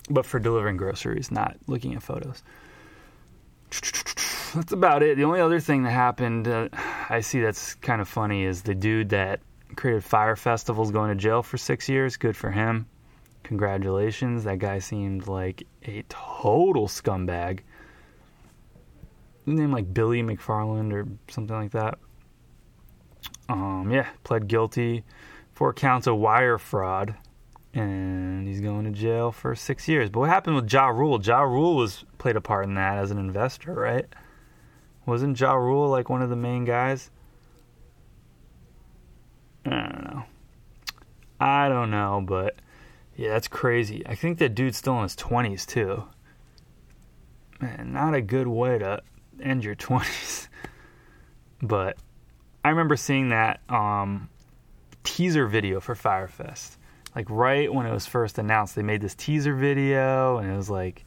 but 0.09 0.25
for 0.25 0.39
delivering 0.39 0.77
groceries, 0.77 1.31
not 1.31 1.57
looking 1.67 1.95
at 1.95 2.03
photos. 2.03 2.43
That's 4.55 4.73
about 4.73 5.03
it. 5.03 5.17
The 5.17 5.25
only 5.25 5.41
other 5.41 5.61
thing 5.61 5.83
that 5.83 5.91
happened 5.91 6.49
uh, 6.49 6.69
I 7.11 7.21
see 7.21 7.41
that's 7.41 7.75
kind 7.75 8.01
of 8.01 8.09
funny 8.09 8.45
is 8.45 8.63
the 8.63 8.75
dude 8.75 9.11
that 9.11 9.41
created 9.77 10.05
Fyre 10.05 10.37
Festival's 10.37 10.91
going 10.91 11.11
to 11.11 11.15
jail 11.15 11.43
for 11.43 11.59
six 11.59 11.89
years. 11.89 12.17
Good 12.17 12.35
for 12.37 12.51
him. 12.51 12.87
Congratulations. 13.43 14.45
That 14.45 14.59
guy 14.59 14.79
seemed 14.79 15.27
like 15.27 15.67
a 15.85 16.03
total 16.09 16.89
scumbag. 16.89 17.61
Name 19.55 19.73
like 19.73 19.93
Billy 19.93 20.23
McFarland 20.23 20.93
or 20.93 21.07
something 21.29 21.57
like 21.57 21.73
that. 21.73 21.99
Um, 23.49 23.91
yeah, 23.91 24.09
pled 24.25 24.47
guilty, 24.47 25.05
for 25.53 25.73
counts 25.73 26.07
of 26.07 26.17
wire 26.17 26.59
fraud, 26.59 27.15
and 27.75 28.47
he's 28.47 28.61
going 28.61 28.85
to 28.85 28.91
jail 28.91 29.33
for 29.33 29.55
six 29.55 29.89
years. 29.89 30.11
But 30.11 30.21
what 30.21 30.29
happened 30.29 30.57
with 30.57 30.73
Ja 30.73 30.89
Rule? 30.89 31.21
Ja 31.23 31.41
Rule 31.41 31.77
was 31.77 32.05
played 32.19 32.37
a 32.37 32.41
part 32.41 32.67
in 32.67 32.75
that 32.75 32.99
as 32.99 33.11
an 33.11 33.19
investor, 33.19 33.73
right? 33.73 34.07
Wasn't 35.07 35.41
Ja 35.41 35.55
Rule 35.55 35.89
like 35.89 36.09
one 36.09 36.23
of 36.23 36.31
the 36.31 36.37
main 36.37 36.65
guys? 36.65 37.11
I 39.65 39.71
don't 39.71 40.05
know. 40.05 40.25
I 41.41 41.69
don't 41.69 41.91
know, 41.91 42.23
but 42.25 42.57
yeah, 43.17 43.31
that's 43.31 43.49
crazy. 43.49 44.07
I 44.07 44.15
think 44.15 44.39
that 44.39 44.55
dude's 44.55 44.77
still 44.77 44.97
in 44.99 45.03
his 45.03 45.17
20s 45.17 45.67
too. 45.67 46.05
Man, 47.61 47.93
not 47.93 48.15
a 48.15 48.21
good 48.21 48.47
way 48.47 48.79
to 48.79 49.03
end 49.41 49.65
your 49.65 49.75
20s. 49.77 50.49
But 51.63 51.97
I 52.65 52.71
remember 52.71 52.97
seeing 52.97 53.31
that 53.31 53.61
um, 53.69 54.29
teaser 55.05 55.47
video 55.47 55.81
for 55.81 55.95
Fyre 55.95 56.29
Fest. 56.29 56.79
Like 57.17 57.29
right 57.31 57.73
when 57.73 57.87
it 57.87 57.93
was 57.93 58.07
first 58.07 58.39
announced, 58.39 58.77
they 58.77 58.83
made 58.83 59.01
this 59.01 59.15
teaser 59.15 59.55
video, 59.55 60.39
and 60.39 60.51
it 60.51 60.57
was 60.57 60.71
like 60.71 61.05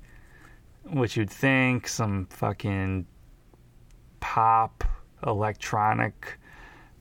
what 0.84 1.16
you'd 1.16 1.30
think 1.30 1.88
some 1.88 2.26
fucking 2.32 3.06
pop 4.20 4.84
electronic 5.26 6.40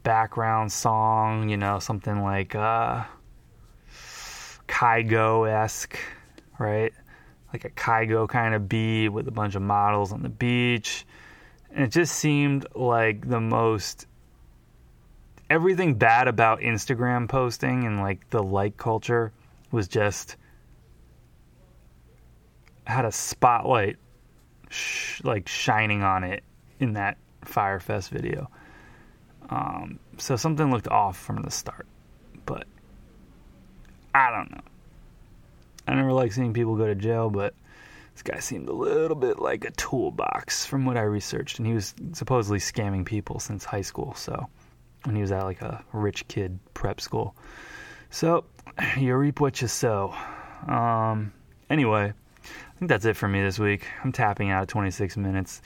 background 0.02 0.70
song, 0.70 1.48
you 1.48 1.56
know, 1.56 1.78
something 1.78 2.22
like 2.22 2.54
uh 2.54 3.04
Kygo 4.68 5.50
esque, 5.50 5.98
right? 6.58 6.92
Like 7.52 7.64
a 7.64 7.70
Kygo 7.70 8.28
kind 8.28 8.54
of 8.54 8.68
beat 8.68 9.08
with 9.08 9.26
a 9.28 9.32
bunch 9.32 9.54
of 9.54 9.62
models 9.62 10.12
on 10.12 10.22
the 10.22 10.28
beach. 10.28 11.04
And 11.70 11.84
it 11.84 11.90
just 11.90 12.14
seemed 12.16 12.66
like 12.74 13.28
the 13.28 13.40
most 13.40 14.06
everything 15.48 15.94
bad 15.94 16.28
about 16.28 16.60
Instagram 16.60 17.28
posting 17.28 17.84
and 17.84 18.00
like 18.00 18.30
the 18.30 18.42
like 18.42 18.76
culture 18.76 19.32
was 19.72 19.88
just 19.88 20.36
had 22.84 23.04
a 23.04 23.12
spotlight 23.12 23.96
sh- 24.68 25.20
like 25.24 25.48
shining 25.48 26.02
on 26.02 26.24
it 26.24 26.42
in 26.78 26.94
that 26.94 27.18
Fyre 27.44 27.80
Fest 27.80 28.10
video. 28.10 28.48
Um, 29.48 29.98
so 30.18 30.36
something 30.36 30.70
looked 30.70 30.88
off 30.88 31.18
from 31.18 31.42
the 31.42 31.50
start, 31.50 31.86
but 32.46 32.66
I 34.14 34.30
don't 34.30 34.50
know. 34.50 34.69
I 35.90 35.94
never 35.96 36.12
like 36.12 36.32
seeing 36.32 36.52
people 36.52 36.76
go 36.76 36.86
to 36.86 36.94
jail, 36.94 37.30
but 37.30 37.52
this 38.14 38.22
guy 38.22 38.38
seemed 38.38 38.68
a 38.68 38.72
little 38.72 39.16
bit 39.16 39.40
like 39.40 39.64
a 39.64 39.72
toolbox 39.72 40.64
from 40.64 40.84
what 40.84 40.96
I 40.96 41.02
researched, 41.02 41.58
and 41.58 41.66
he 41.66 41.74
was 41.74 41.94
supposedly 42.12 42.60
scamming 42.60 43.04
people 43.04 43.40
since 43.40 43.64
high 43.64 43.80
school. 43.80 44.14
So 44.14 44.46
when 45.02 45.16
he 45.16 45.20
was 45.20 45.32
at 45.32 45.42
like 45.42 45.62
a 45.62 45.84
rich 45.92 46.28
kid 46.28 46.60
prep 46.74 47.00
school, 47.00 47.34
so 48.08 48.44
you 48.96 49.16
reap 49.16 49.40
what 49.40 49.60
you 49.60 49.66
sow. 49.66 50.14
Um, 50.68 51.32
anyway, 51.68 52.12
I 52.44 52.78
think 52.78 52.88
that's 52.88 53.04
it 53.04 53.16
for 53.16 53.26
me 53.26 53.42
this 53.42 53.58
week. 53.58 53.84
I'm 54.04 54.12
tapping 54.12 54.50
out 54.50 54.62
at 54.62 54.68
26 54.68 55.16
minutes. 55.16 55.60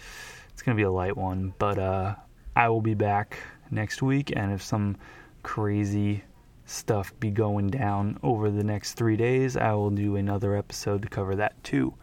It's 0.54 0.62
gonna 0.62 0.76
be 0.76 0.84
a 0.84 0.90
light 0.90 1.18
one, 1.18 1.52
but 1.58 1.78
uh, 1.78 2.14
I 2.56 2.70
will 2.70 2.80
be 2.80 2.94
back 2.94 3.37
next 3.70 4.00
week, 4.00 4.32
and 4.34 4.52
if 4.52 4.62
some 4.62 4.96
crazy 5.42 6.24
stuff 6.66 7.12
be 7.20 7.31
going 7.31 7.68
down 7.68 8.18
over 8.22 8.50
the 8.50 8.64
next 8.64 8.94
three 8.94 9.16
days, 9.16 9.57
I 9.57 9.72
will 9.72 9.90
do 9.90 10.16
another 10.16 10.57
episode 10.57 11.03
to 11.03 11.09
cover 11.09 11.37
that 11.37 11.62
too. 11.64 11.94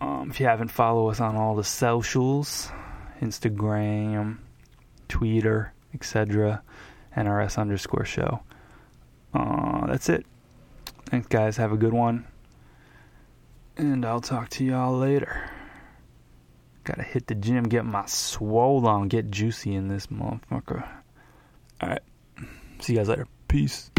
Um, 0.00 0.30
if 0.30 0.38
you 0.38 0.46
haven't 0.46 0.70
followed 0.70 1.08
us 1.08 1.20
on 1.20 1.36
all 1.36 1.56
the 1.56 1.64
socials, 1.64 2.70
Instagram, 3.20 4.38
Twitter, 5.08 5.72
etc., 5.92 6.62
NRS 7.16 7.58
underscore 7.58 8.04
show. 8.04 8.40
Uh, 9.34 9.86
that's 9.86 10.08
it. 10.08 10.24
Thanks, 11.06 11.26
guys. 11.26 11.56
Have 11.56 11.72
a 11.72 11.76
good 11.76 11.92
one. 11.92 12.26
And 13.76 14.04
I'll 14.04 14.20
talk 14.20 14.50
to 14.50 14.64
y'all 14.64 14.96
later. 14.96 15.50
Gotta 16.84 17.02
hit 17.02 17.26
the 17.26 17.34
gym, 17.34 17.64
get 17.64 17.84
my 17.84 18.06
swole 18.06 18.86
on, 18.86 19.08
get 19.08 19.30
juicy 19.30 19.74
in 19.74 19.88
this 19.88 20.06
motherfucker. 20.06 20.88
Alright. 21.82 22.02
See 22.80 22.92
you 22.94 22.98
guys 22.98 23.08
later. 23.08 23.26
Peace. 23.48 23.97